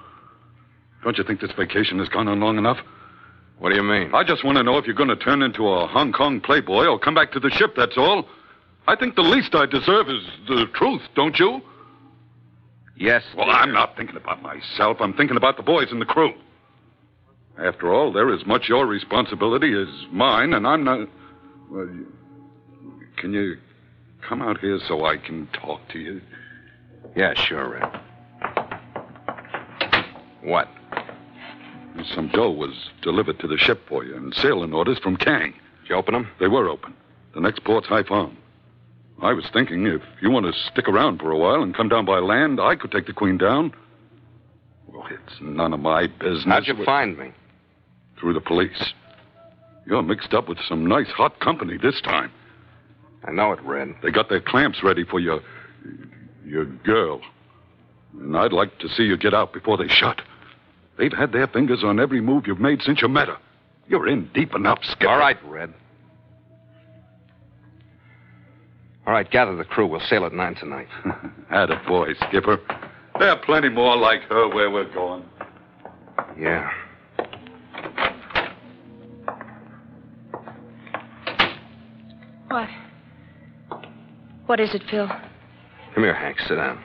Don't 1.03 1.19
you 1.19 1.25
think 1.25 1.41
this 1.41 1.51
vacation 1.53 1.99
has 1.99 2.09
gone 2.09 2.29
on 2.29 2.41
long 2.41 2.59
enough? 2.59 2.79
What 3.59 3.71
do 3.71 3.77
you 3.77 3.83
mean? 3.83 4.14
I 4.14 4.23
just 4.23 4.45
want 4.45 4.57
to 4.57 4.62
know 4.62 4.79
if 4.79 4.87
you're 4.87 4.95
going 4.95 5.09
to 5.09 5.17
turn 5.17 5.43
into 5.43 5.69
a 5.69 5.87
Hong 5.88 6.12
Kong 6.12 6.41
playboy 6.41 6.87
or 6.87 6.99
come 6.99 7.14
back 7.14 7.33
to 7.33 7.41
the 7.41 7.51
ship, 7.51 7.75
that's 7.77 7.97
all. 7.97 8.27
I 8.87 8.95
think 8.95 9.17
the 9.17 9.23
least 9.23 9.55
I 9.55 9.67
deserve 9.67 10.09
is 10.09 10.23
the 10.47 10.67
truth, 10.75 11.03
don't 11.14 11.38
you? 11.38 11.61
Yes. 12.97 13.23
Well, 13.37 13.51
I'm 13.51 13.73
not 13.73 13.97
thinking 13.97 14.17
about 14.17 14.43
myself. 14.43 14.99
I'm 15.01 15.12
thinking 15.12 15.37
about 15.37 15.57
the 15.57 15.62
boys 15.62 15.88
and 15.91 16.01
the 16.01 16.07
crew. 16.07 16.33
After 17.59 17.93
all, 17.93 18.12
they're 18.12 18.33
as 18.33 18.47
much 18.47 18.69
your 18.69 18.87
responsibility 18.87 19.73
as 19.75 19.88
mine, 20.12 20.53
and 20.53 20.67
I'm 20.67 20.85
not. 20.85 21.09
Well, 21.69 21.88
can 23.17 23.33
you 23.33 23.57
come 24.29 24.43
out 24.43 24.59
here 24.59 24.79
so 24.87 25.07
I 25.07 25.17
can 25.17 25.49
talk 25.49 25.81
to 25.93 25.99
you? 25.99 26.21
Yeah, 27.17 27.35
sure, 27.35 27.69
Red. 27.71 28.01
What? 30.43 30.69
Some 32.14 32.29
dough 32.29 32.51
was 32.51 32.91
delivered 33.03 33.41
to 33.41 33.49
the 33.49 33.57
ship 33.57 33.88
for 33.88 34.05
you, 34.05 34.14
and 34.14 34.35
sailing 34.35 34.73
orders 34.73 34.99
from 34.99 35.17
Kang. 35.17 35.53
Did 35.83 35.91
you 35.91 35.97
open 35.97 36.14
them? 36.14 36.29
They 36.38 36.47
were 36.47 36.69
open. 36.69 36.95
The 37.35 37.41
next 37.41 37.64
port's 37.64 37.88
Haiphong. 37.88 38.37
I 39.21 39.33
was 39.33 39.45
thinking 39.53 39.87
if 39.87 40.03
you 40.23 40.31
want 40.31 40.47
to 40.47 40.53
stick 40.71 40.88
around 40.88 41.19
for 41.19 41.33
a 41.33 41.38
while 41.38 41.62
and 41.62 41.75
come 41.75 41.88
down 41.88 42.05
by 42.05 42.19
land, 42.19 42.61
I 42.61 42.77
could 42.77 42.93
take 42.93 43.07
the 43.07 43.12
Queen 43.12 43.37
down. 43.37 43.73
Well, 44.87 45.07
it's 45.11 45.41
none 45.41 45.73
of 45.73 45.81
my 45.81 46.07
business. 46.07 46.45
How'd 46.45 46.67
you 46.69 46.85
find 46.85 47.19
me? 47.19 47.33
Through 48.21 48.35
the 48.35 48.41
police. 48.41 48.93
You're 49.87 50.03
mixed 50.03 50.35
up 50.35 50.49
with 50.49 50.59
some 50.69 50.87
nice 50.87 51.09
hot 51.09 51.41
company 51.41 51.79
this 51.79 52.01
time. 52.01 52.31
I 53.24 53.33
know 53.33 53.52
it, 53.52 53.61
Red. 53.62 53.94
They 54.02 54.11
got 54.11 54.28
their 54.28 54.40
clamps 54.40 54.83
ready 54.83 55.04
for 55.04 55.20
your. 55.20 55.40
your 56.44 56.64
girl. 56.64 57.20
And 58.18 58.37
I'd 58.37 58.52
like 58.52 58.78
to 58.78 58.88
see 58.88 59.02
you 59.02 59.16
get 59.16 59.35
out 59.35 59.52
before 59.52 59.76
they 59.76 59.88
shut. 59.88 60.22
They've 60.96 61.12
had 61.12 61.33
their 61.33 61.46
fingers 61.46 61.85
on 61.85 62.00
every 62.00 62.20
move 62.20 62.46
you've 62.46 62.61
made 62.61 62.83
since 62.83 63.02
you 63.02 63.09
met 63.09 63.28
her. 63.28 63.37
You're 63.87 64.09
in 64.09 64.31
deep 64.35 64.54
enough, 64.54 64.81
Skipper. 64.83 65.09
All 65.09 65.18
right, 65.18 65.37
Red. 65.44 65.72
All 69.07 69.12
right, 69.12 69.31
gather 69.31 69.57
the 69.57 69.64
crew. 69.64 69.87
We'll 69.87 70.00
sail 70.00 70.26
at 70.26 70.33
nine 70.33 70.54
tonight. 70.54 70.88
Atta 71.50 71.81
boy, 71.87 72.09
Skipper. 72.28 72.59
There 73.18 73.31
are 73.31 73.40
plenty 73.44 73.68
more 73.68 73.96
like 73.96 74.22
her 74.22 74.48
where 74.54 74.70
we're 74.70 74.92
going. 74.92 75.24
Yeah. 76.38 76.70
What? 82.48 82.68
What 84.48 84.61
is 84.61 84.74
it, 84.74 84.82
Phil? 84.90 85.06
Come 85.06 86.04
here, 86.04 86.14
Hank. 86.14 86.38
Sit 86.40 86.54
down. 86.54 86.82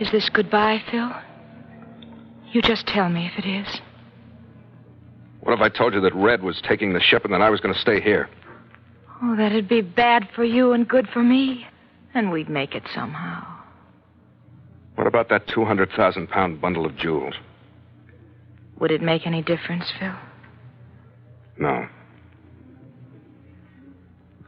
Is 0.00 0.10
this 0.10 0.30
goodbye, 0.32 0.82
Phil? 0.90 1.10
You 2.52 2.62
just 2.62 2.86
tell 2.86 3.10
me 3.10 3.26
if 3.26 3.44
it 3.44 3.46
is. 3.46 3.82
What 5.40 5.52
if 5.52 5.60
I 5.60 5.68
told 5.68 5.92
you 5.92 6.00
that 6.00 6.14
Red 6.14 6.42
was 6.42 6.62
taking 6.66 6.94
the 6.94 7.00
ship 7.00 7.26
and 7.26 7.34
that 7.34 7.42
I 7.42 7.50
was 7.50 7.60
going 7.60 7.74
to 7.74 7.80
stay 7.80 8.00
here? 8.00 8.30
Oh, 9.22 9.36
that'd 9.36 9.68
be 9.68 9.82
bad 9.82 10.30
for 10.34 10.44
you 10.44 10.72
and 10.72 10.88
good 10.88 11.06
for 11.12 11.22
me. 11.22 11.66
And 12.14 12.30
we'd 12.30 12.48
make 12.48 12.74
it 12.74 12.84
somehow. 12.94 13.46
What 14.94 15.06
about 15.06 15.28
that 15.28 15.46
200,000 15.48 16.28
pound 16.30 16.58
bundle 16.58 16.86
of 16.86 16.96
jewels? 16.96 17.34
Would 18.80 18.92
it 18.92 19.02
make 19.02 19.26
any 19.26 19.42
difference, 19.42 19.92
Phil? 20.00 20.14
No. 21.58 21.86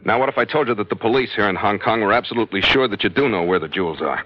Now, 0.06 0.20
what 0.20 0.28
if 0.28 0.38
I 0.38 0.44
told 0.44 0.68
you 0.68 0.74
that 0.76 0.88
the 0.88 0.94
police 0.94 1.34
here 1.34 1.48
in 1.48 1.56
Hong 1.56 1.80
Kong 1.80 2.00
were 2.00 2.12
absolutely 2.12 2.60
sure 2.60 2.86
that 2.86 3.02
you 3.02 3.10
do 3.10 3.28
know 3.28 3.42
where 3.42 3.58
the 3.58 3.66
jewels 3.66 4.00
are? 4.00 4.24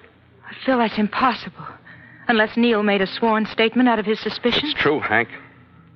Phil, 0.67 0.77
that's 0.77 0.99
impossible. 0.99 1.65
Unless 2.29 2.59
Neil 2.59 2.83
made 2.83 3.01
a 3.01 3.07
sworn 3.07 3.47
statement 3.47 3.89
out 3.89 3.99
of 3.99 4.05
his 4.05 4.21
suspicion. 4.21 4.61
It's 4.69 4.79
true, 4.79 5.01
Hank. 5.01 5.31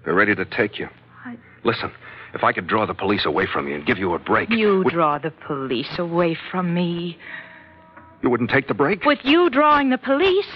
They're 0.05 0.15
ready 0.15 0.35
to 0.35 0.45
take 0.47 0.79
you. 0.79 0.89
I- 1.27 1.37
Listen, 1.65 1.93
if 2.33 2.43
I 2.43 2.53
could 2.53 2.67
draw 2.67 2.87
the 2.87 2.95
police 2.95 3.27
away 3.27 3.45
from 3.45 3.69
you 3.69 3.75
and 3.75 3.85
give 3.85 3.99
you 3.99 4.15
a 4.15 4.19
break, 4.19 4.49
You 4.49 4.79
would- 4.85 4.93
draw 4.95 5.19
the 5.19 5.31
police 5.31 5.99
away 5.99 6.35
from 6.51 6.73
me. 6.73 7.19
you 8.23 8.31
wouldn't 8.31 8.49
take 8.51 8.69
the 8.69 8.75
break? 8.75 9.05
With 9.05 9.23
you 9.23 9.51
drawing 9.51 9.91
the 9.91 9.99
police? 9.99 10.49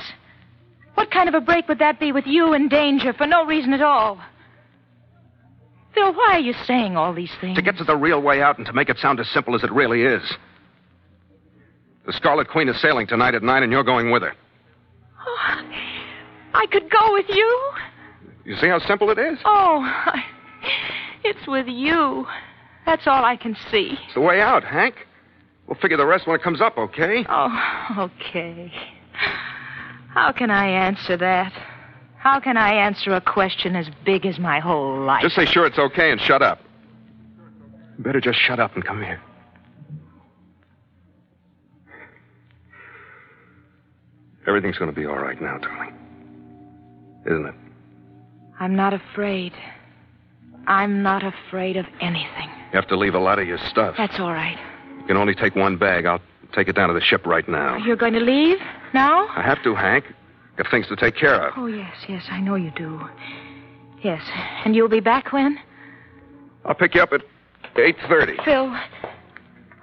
What 0.95 1.11
kind 1.11 1.29
of 1.29 1.35
a 1.35 1.41
break 1.43 1.69
would 1.69 1.81
that 1.81 2.01
be 2.01 2.13
with 2.13 2.27
you 2.27 2.55
in 2.55 2.69
danger 2.69 3.13
for 3.13 3.27
no 3.27 3.45
reason 3.45 3.75
at 3.75 3.83
all? 3.83 4.19
Phil, 5.99 6.13
why 6.15 6.35
are 6.35 6.41
you 6.41 6.55
saying 6.65 6.97
all 6.97 7.13
these 7.13 7.33
things? 7.41 7.57
To 7.57 7.63
get 7.63 7.77
to 7.79 7.85
the 7.85 7.97
real 7.97 8.23
way 8.23 8.41
out 8.41 8.59
and 8.59 8.67
to 8.67 8.73
make 8.73 8.89
it 8.89 8.99
sound 8.99 9.19
as 9.21 9.29
simple 9.31 9.55
as 9.55 9.65
it 9.65 9.73
really 9.73 10.03
is. 10.03 10.23
The 12.07 12.13
Scarlet 12.13 12.49
Queen 12.49 12.69
is 12.69 12.81
sailing 12.81 13.07
tonight 13.07 13.35
at 13.35 13.43
nine, 13.43 13.63
and 13.63 13.73
you're 13.73 13.85
going 13.85 14.11
with 14.11 14.23
her. 14.23 14.33
Oh, 15.27 15.63
I 16.55 16.67
could 16.71 16.91
go 16.91 17.13
with 17.13 17.27
you. 17.29 17.71
You 18.45 18.57
see 18.57 18.69
how 18.69 18.79
simple 18.79 19.11
it 19.11 19.19
is? 19.19 19.39
Oh, 19.45 19.81
I, 19.83 20.23
it's 21.25 21.47
with 21.47 21.67
you. 21.67 22.27
That's 22.87 23.07
all 23.07 23.25
I 23.25 23.37
can 23.37 23.57
see. 23.71 23.99
It's 24.05 24.15
the 24.15 24.21
way 24.21 24.41
out, 24.41 24.65
Hank. 24.65 24.95
We'll 25.67 25.79
figure 25.79 25.99
the 25.99 26.07
rest 26.07 26.27
when 26.27 26.37
it 26.37 26.43
comes 26.43 26.63
up, 26.63 26.79
okay? 26.79 27.27
Oh, 27.29 28.09
okay. 28.29 28.73
How 30.15 30.33
can 30.33 30.51
I 30.51 30.67
answer 30.69 31.17
that? 31.19 31.53
How 32.19 32.41
can 32.41 32.57
I 32.57 32.75
answer 32.75 33.15
a 33.15 33.21
question 33.21 33.77
as 33.77 33.87
big 34.05 34.27
as 34.27 34.39
my 34.39 34.59
whole 34.61 35.01
life? 35.05 35.23
Just 35.23 35.37
say 35.37 35.47
sure 35.47 35.67
it's 35.67 35.79
okay 35.79 36.11
and 36.11 36.21
shut 36.21 36.43
up. 36.43 36.61
You 37.97 38.05
better 38.05 38.21
just 38.21 38.39
shut 38.39 38.61
up 38.61 38.75
and 38.75 38.85
come 38.85 39.03
here. 39.03 39.21
Everything's 44.47 44.79
going 44.79 44.91
to 44.91 44.99
be 44.99 45.07
all 45.07 45.19
right 45.19 45.41
now, 45.41 45.59
darling. 45.59 45.95
Isn't 47.27 47.47
it? 47.47 47.55
I'm 48.59 48.75
not 48.75 48.95
afraid. 48.95 49.53
I'm 50.67 51.03
not 51.03 51.23
afraid 51.23 51.77
of 51.77 51.87
anything. 52.01 52.49
You 52.73 52.75
have 52.75 52.89
to 52.89 52.97
leave 52.97 53.15
a 53.15 53.19
lot 53.19 53.39
of 53.39 53.47
your 53.47 53.59
stuff. 53.59 53.95
That's 53.97 54.19
all 54.19 54.33
right. 54.33 54.59
You 55.01 55.07
can 55.07 55.17
only 55.17 55.35
take 55.35 55.55
one 55.55 55.77
bag. 55.77 56.07
I'll 56.07 56.21
take 56.53 56.69
it 56.69 56.75
down 56.75 56.89
to 56.89 56.95
the 56.95 57.01
ship 57.01 57.27
right 57.27 57.49
now. 57.49 57.77
You're 57.77 57.97
going 57.97 58.15
to 58.15 58.21
leave 58.21 58.59
now? 58.95 59.29
I 59.29 59.43
have 59.43 59.63
to, 59.65 59.75
Hank. 59.75 60.05
Got 60.59 60.71
things 60.73 60.89
to 60.89 60.97
take 60.97 61.15
care 61.15 61.37
of. 61.37 61.55
Oh, 61.57 61.67
yes, 61.67 61.95
yes, 62.09 62.25
I 62.31 62.41
know 62.41 62.57
you 62.57 62.73
do. 62.73 63.01
Yes. 64.03 64.21
And 64.65 64.75
you'll 64.75 64.89
be 64.89 64.99
back 64.99 65.33
when? 65.33 65.57
I'll 66.65 66.75
pick 66.75 66.97
you 66.97 67.01
up 67.01 67.13
at 67.13 67.21
8.30. 67.77 68.45
Phil. 68.45 68.77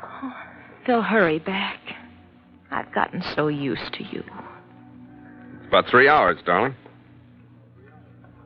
Oh, 0.04 0.34
Phil, 0.86 1.02
hurry 1.02 1.40
back. 1.40 1.80
I've 2.72 2.94
gotten 2.94 3.24
so 3.36 3.48
used 3.48 3.94
to 3.94 4.04
you. 4.04 4.22
It's 5.60 5.68
About 5.70 5.86
three 5.90 6.10
hours, 6.10 6.38
darling. 6.46 6.76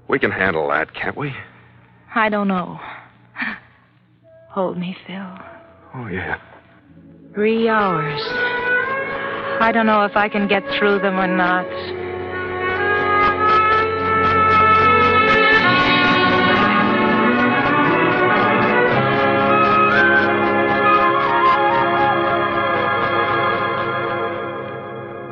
We 0.08 0.20
can 0.20 0.30
handle 0.30 0.70
that, 0.70 0.94
can't 0.94 1.18
we? 1.18 1.34
I 2.14 2.30
don't 2.30 2.48
know. 2.48 2.80
Hold 4.52 4.78
me, 4.78 4.96
Phil. 5.08 5.38
Oh, 5.96 6.08
yeah. 6.08 6.40
Three 7.34 7.68
hours. 7.68 8.22
I 9.62 9.72
don't 9.74 9.88
know 9.88 10.06
if 10.06 10.16
I 10.16 10.30
can 10.30 10.48
get 10.48 10.64
through 10.78 11.00
them 11.00 11.20
or 11.20 11.28
not. 11.28 11.66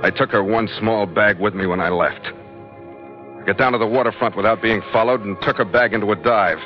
I 0.08 0.10
took 0.10 0.32
her 0.32 0.41
one 0.41 0.70
small 0.80 1.06
bag 1.06 1.38
with 1.38 1.54
me 1.54 1.67
when 1.67 1.82
I 1.82 1.89
left. 1.89 2.28
I 2.28 3.43
got 3.46 3.58
down 3.58 3.74
to 3.74 3.78
the 3.78 3.86
waterfront 3.86 4.38
without 4.38 4.62
being 4.62 4.82
followed 4.93 5.20
and 5.26 5.36
took 5.41 5.58
her 5.58 5.65
bag 5.65 5.93
into 5.93 6.10
a 6.13 6.15
dive. 6.15 6.60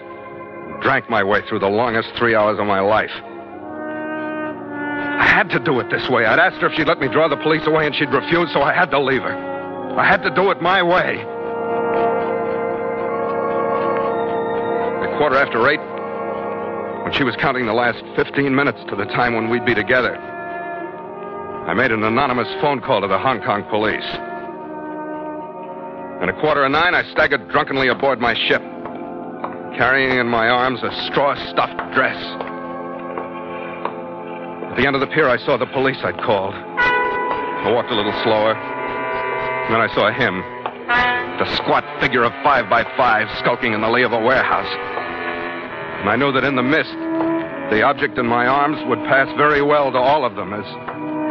Drank 0.84 1.10
my 1.10 1.23
way 1.23 1.41
through 1.49 1.58
the 1.58 1.67
longest 1.67 2.10
three 2.19 2.36
hours 2.36 2.60
of 2.60 2.67
my 2.67 2.82
life. 2.82 3.10
I 5.17 5.25
had 5.25 5.49
to 5.49 5.60
do 5.60 5.80
it 5.80 5.89
this 5.89 6.08
way. 6.08 6.27
I'd 6.27 6.38
asked 6.38 6.62
her 6.62 6.67
if 6.67 6.75
she'd 6.75 6.88
let 6.88 6.99
me 6.99 7.08
draw 7.08 7.27
the 7.27 7.38
police 7.38 7.65
away, 7.65 7.88
and 7.88 7.95
she'd 7.95 8.13
refused, 8.13 8.54
so 8.54 8.62
I 8.62 8.75
had 8.75 8.91
to 8.91 8.99
leave 8.99 9.23
her. 9.23 9.34
I 9.97 10.06
had 10.06 10.21
to 10.21 10.30
do 10.36 10.51
it 10.51 10.62
my 10.62 10.84
way. 10.84 11.17
At 15.01 15.17
quarter 15.17 15.38
after 15.38 15.67
eight, 15.67 15.82
when 17.06 17.13
she 17.13 17.23
was 17.23 17.36
counting 17.41 17.65
the 17.65 17.73
last 17.73 18.06
15 18.15 18.54
minutes 18.54 18.77
to 18.89 18.95
the 18.95 19.06
time 19.06 19.34
when 19.34 19.49
we'd 19.49 19.65
be 19.65 19.73
together, 19.73 20.13
I 21.67 21.74
made 21.76 21.91
an 21.91 22.04
anonymous 22.04 22.47
phone 22.60 22.82
call 22.82 23.02
to 23.02 23.08
the 23.08 23.19
Hong 23.19 23.39
Kong 23.41 23.63
police. 23.69 24.04
At 26.21 26.36
quarter 26.41 26.63
of 26.65 26.71
nine, 26.71 26.95
I 26.95 27.04
staggered 27.12 27.50
drunkenly 27.50 27.88
aboard 27.88 28.19
my 28.19 28.34
ship. 28.47 28.62
carrying 29.78 30.19
in 30.19 30.28
my 30.28 30.50
arms 30.50 30.82
a 30.84 30.91
straw 31.08 31.34
stuffed 31.50 31.93
dress. 31.93 32.17
At 34.69 34.76
the 34.76 34.86
end 34.86 34.95
of 34.95 35.02
the 35.02 35.08
pier, 35.08 35.30
I 35.30 35.38
saw 35.38 35.58
the 35.58 35.67
police 35.67 35.97
I'd 36.04 36.17
called. 36.21 36.54
I 36.54 37.71
walked 37.71 37.91
a 37.91 37.95
little 37.95 38.13
slower. 38.24 38.54
Then 39.69 39.80
I 39.80 39.88
saw 39.93 40.12
him, 40.12 40.41
the 41.39 41.56
squat 41.58 41.86
figure 42.02 42.24
of 42.24 42.34
five 42.43 42.69
by 42.69 42.84
five, 42.97 43.28
skulking 43.39 43.74
in 43.74 43.82
the 43.82 43.89
lee 43.89 44.04
of 44.04 44.13
a 44.13 44.19
warehouse. 44.19 44.71
And 46.02 46.10
I 46.10 46.15
knew 46.15 46.32
that 46.34 46.43
in 46.43 46.56
the 46.56 46.63
mist, 46.63 46.93
the 47.71 47.84
object 47.84 48.17
in 48.17 48.26
my 48.26 48.47
arms 48.47 48.78
would 48.88 49.00
pass 49.06 49.28
very 49.38 49.62
well 49.62 49.91
to 49.91 49.97
all 49.97 50.26
of 50.26 50.36
them 50.36 50.54
as 50.54 50.65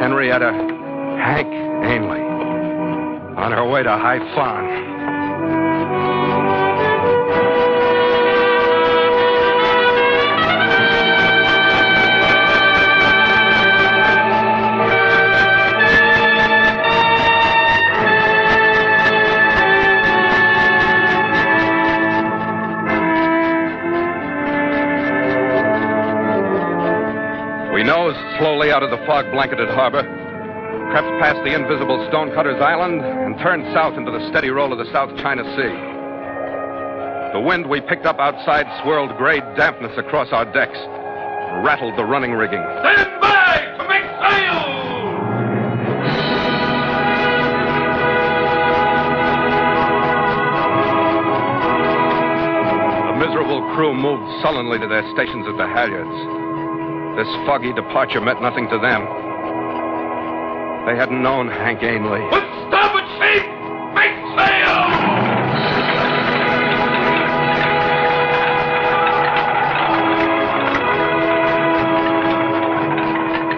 Henrietta 0.00 0.50
Hank 0.50 1.48
Ainley 1.84 2.20
on 3.36 3.52
her 3.52 3.68
way 3.68 3.82
to 3.82 3.90
High 3.90 4.18
slowly 28.40 28.72
out 28.72 28.82
of 28.82 28.88
the 28.88 28.96
fog 29.04 29.30
blanketed 29.32 29.68
harbor, 29.68 30.00
crept 30.90 31.12
past 31.20 31.36
the 31.44 31.52
invisible 31.52 32.00
Stonecutter's 32.08 32.60
Island, 32.60 33.04
and 33.04 33.38
turned 33.38 33.68
south 33.74 33.98
into 33.98 34.10
the 34.10 34.26
steady 34.30 34.48
roll 34.48 34.72
of 34.72 34.78
the 34.78 34.90
South 34.92 35.14
China 35.20 35.44
Sea. 35.44 35.76
The 37.36 37.40
wind 37.44 37.68
we 37.68 37.82
picked 37.82 38.06
up 38.06 38.18
outside 38.18 38.64
swirled 38.82 39.14
gray 39.18 39.40
dampness 39.60 39.92
across 39.98 40.32
our 40.32 40.50
decks, 40.52 40.78
rattled 41.62 41.98
the 41.98 42.04
running 42.04 42.32
rigging. 42.32 42.64
Stand 42.80 43.20
by 43.20 43.60
to 43.76 43.84
make 43.92 44.08
sail! 44.24 44.56
The 53.04 53.16
miserable 53.20 53.60
crew 53.76 53.92
moved 53.92 54.40
sullenly 54.40 54.78
to 54.78 54.88
their 54.88 55.04
stations 55.12 55.46
at 55.46 55.58
the 55.58 55.68
halyards. 55.68 56.49
This 57.20 57.36
foggy 57.44 57.74
departure 57.74 58.18
meant 58.18 58.40
nothing 58.40 58.66
to 58.70 58.78
them. 58.78 59.04
They 60.88 60.96
hadn't 60.96 61.22
known 61.22 61.48
Hank 61.48 61.82
Ainley. 61.82 62.24
But 62.30 62.48
stop 62.64 62.96
it, 62.96 63.04
sheet, 63.20 63.44
make 63.92 64.16
sail! 64.40 64.80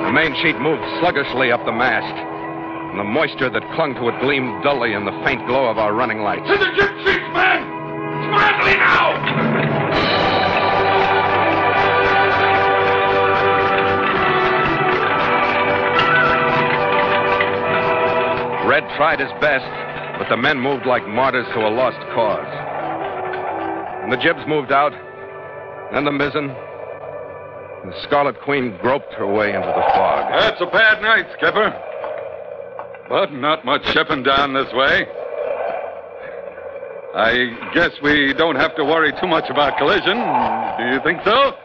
The 0.02 0.10
main 0.10 0.34
sheet 0.42 0.58
moved 0.58 0.82
sluggishly 0.98 1.52
up 1.52 1.64
the 1.64 1.70
mast, 1.70 2.18
and 2.90 2.98
the 2.98 3.04
moisture 3.04 3.48
that 3.48 3.62
clung 3.76 3.94
to 3.94 4.08
it 4.08 4.20
gleamed 4.20 4.64
dully 4.64 4.94
in 4.94 5.04
the 5.04 5.14
faint 5.24 5.46
glow 5.46 5.70
of 5.70 5.78
our 5.78 5.94
running 5.94 6.18
lights. 6.18 6.48
To 6.50 6.58
the 6.58 6.72
jib 6.74 6.90
sheets, 7.06 7.30
men! 7.30 7.62
Smartly 8.26 8.74
now! 8.74 9.11
Tried 19.02 19.18
his 19.18 19.32
best, 19.40 19.66
but 20.16 20.28
the 20.28 20.36
men 20.36 20.60
moved 20.60 20.86
like 20.86 21.04
martyrs 21.08 21.44
to 21.52 21.58
a 21.58 21.70
lost 21.74 21.98
cause. 22.14 22.46
And 24.04 24.12
the 24.12 24.16
jibs 24.16 24.38
moved 24.46 24.70
out, 24.70 24.92
and 25.90 26.06
the 26.06 26.12
mizzen. 26.12 26.54
The 27.84 28.00
Scarlet 28.04 28.40
Queen 28.42 28.78
groped 28.80 29.12
her 29.14 29.26
way 29.26 29.48
into 29.48 29.66
the 29.66 29.86
fog. 29.92 30.32
That's 30.38 30.60
a 30.60 30.66
bad 30.66 31.02
night, 31.02 31.26
Skipper. 31.36 31.74
But 33.08 33.32
not 33.32 33.64
much 33.64 33.84
shipping 33.92 34.22
down 34.22 34.54
this 34.54 34.72
way. 34.72 35.04
I 37.16 37.72
guess 37.74 37.90
we 38.04 38.32
don't 38.34 38.54
have 38.54 38.76
to 38.76 38.84
worry 38.84 39.12
too 39.20 39.26
much 39.26 39.50
about 39.50 39.78
collision. 39.78 40.16
Do 40.78 40.94
you 40.94 41.00
think 41.02 41.24
so? 41.24 41.56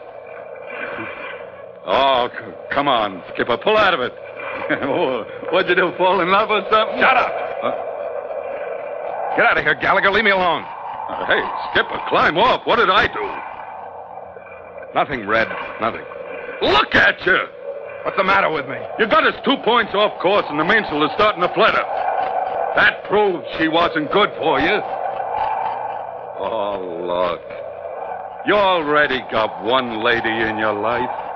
Oh, 1.86 2.30
c- 2.36 2.74
come 2.74 2.88
on, 2.88 3.22
Skipper, 3.32 3.58
pull 3.58 3.76
out 3.76 3.94
of 3.94 4.00
it. 4.00 4.12
Oh, 4.84 5.24
What'd 5.50 5.68
you 5.70 5.76
do, 5.76 5.96
fall 5.96 6.20
in 6.20 6.30
love 6.30 6.50
or 6.50 6.60
something? 6.70 7.00
Shut 7.00 7.16
up! 7.16 7.32
Get 9.36 9.46
out 9.46 9.56
of 9.56 9.64
here, 9.64 9.74
Gallagher. 9.74 10.10
Leave 10.10 10.24
me 10.24 10.30
alone. 10.30 10.64
Uh, 10.64 11.24
hey, 11.26 11.40
Skipper, 11.70 12.00
climb 12.08 12.36
off. 12.36 12.66
What 12.66 12.76
did 12.76 12.90
I 12.90 13.06
do? 13.06 13.24
Nothing, 14.94 15.26
Red. 15.26 15.48
Nothing. 15.80 16.04
Look 16.60 16.94
at 16.94 17.24
you! 17.24 17.38
What's 18.04 18.16
the 18.16 18.24
matter 18.24 18.50
with 18.50 18.66
me? 18.68 18.76
You 18.98 19.06
got 19.06 19.24
us 19.24 19.34
two 19.44 19.56
points 19.64 19.92
off 19.94 20.20
course, 20.20 20.44
and 20.50 20.58
the 20.58 20.64
mainsail 20.64 21.02
is 21.04 21.10
starting 21.14 21.40
to 21.42 21.52
flutter. 21.54 21.84
That 22.76 23.04
proves 23.08 23.46
she 23.58 23.68
wasn't 23.68 24.10
good 24.12 24.30
for 24.38 24.60
you. 24.60 24.80
Oh, 26.40 26.82
look. 27.06 27.40
You 28.46 28.54
already 28.54 29.20
got 29.30 29.62
one 29.64 30.02
lady 30.02 30.30
in 30.30 30.58
your 30.58 30.74
life. 30.74 31.27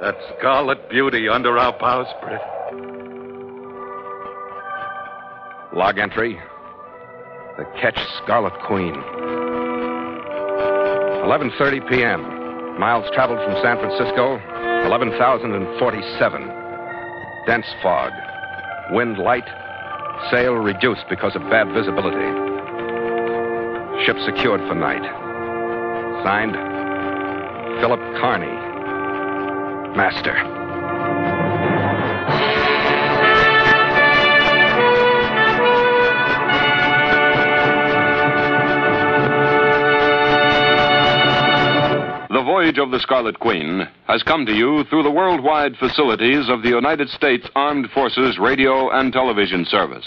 That 0.00 0.16
scarlet 0.38 0.90
beauty 0.90 1.26
under 1.28 1.56
our 1.56 1.72
bowsprit. 1.78 2.42
Log 5.72 5.98
entry. 5.98 6.38
The 7.56 7.64
Ketch 7.80 7.98
Scarlet 8.22 8.52
Queen. 8.66 8.94
11:30 11.24 11.88
p.m. 11.88 12.22
Miles 12.78 13.08
traveled 13.14 13.38
from 13.38 13.56
San 13.62 13.78
Francisco, 13.78 14.38
11,047. 14.84 16.42
Dense 17.46 17.66
fog. 17.82 18.12
Wind 18.90 19.16
light. 19.16 19.48
Sail 20.30 20.54
reduced 20.56 21.04
because 21.08 21.34
of 21.34 21.42
bad 21.48 21.72
visibility. 21.72 22.28
Ship 24.04 24.16
secured 24.26 24.60
for 24.68 24.74
night. 24.74 25.04
Signed, 26.22 26.54
Philip 27.80 28.00
Carney, 28.20 28.75
Master. 29.96 30.34
The 42.28 42.42
Voyage 42.42 42.78
of 42.78 42.90
the 42.90 43.00
Scarlet 43.00 43.40
Queen 43.40 43.88
has 44.06 44.22
come 44.22 44.44
to 44.44 44.52
you 44.52 44.84
through 44.90 45.02
the 45.02 45.10
worldwide 45.10 45.76
facilities 45.78 46.50
of 46.50 46.62
the 46.62 46.68
United 46.68 47.08
States 47.08 47.48
Armed 47.56 47.90
Forces 47.92 48.38
Radio 48.38 48.90
and 48.90 49.12
Television 49.12 49.64
Service. 49.64 50.06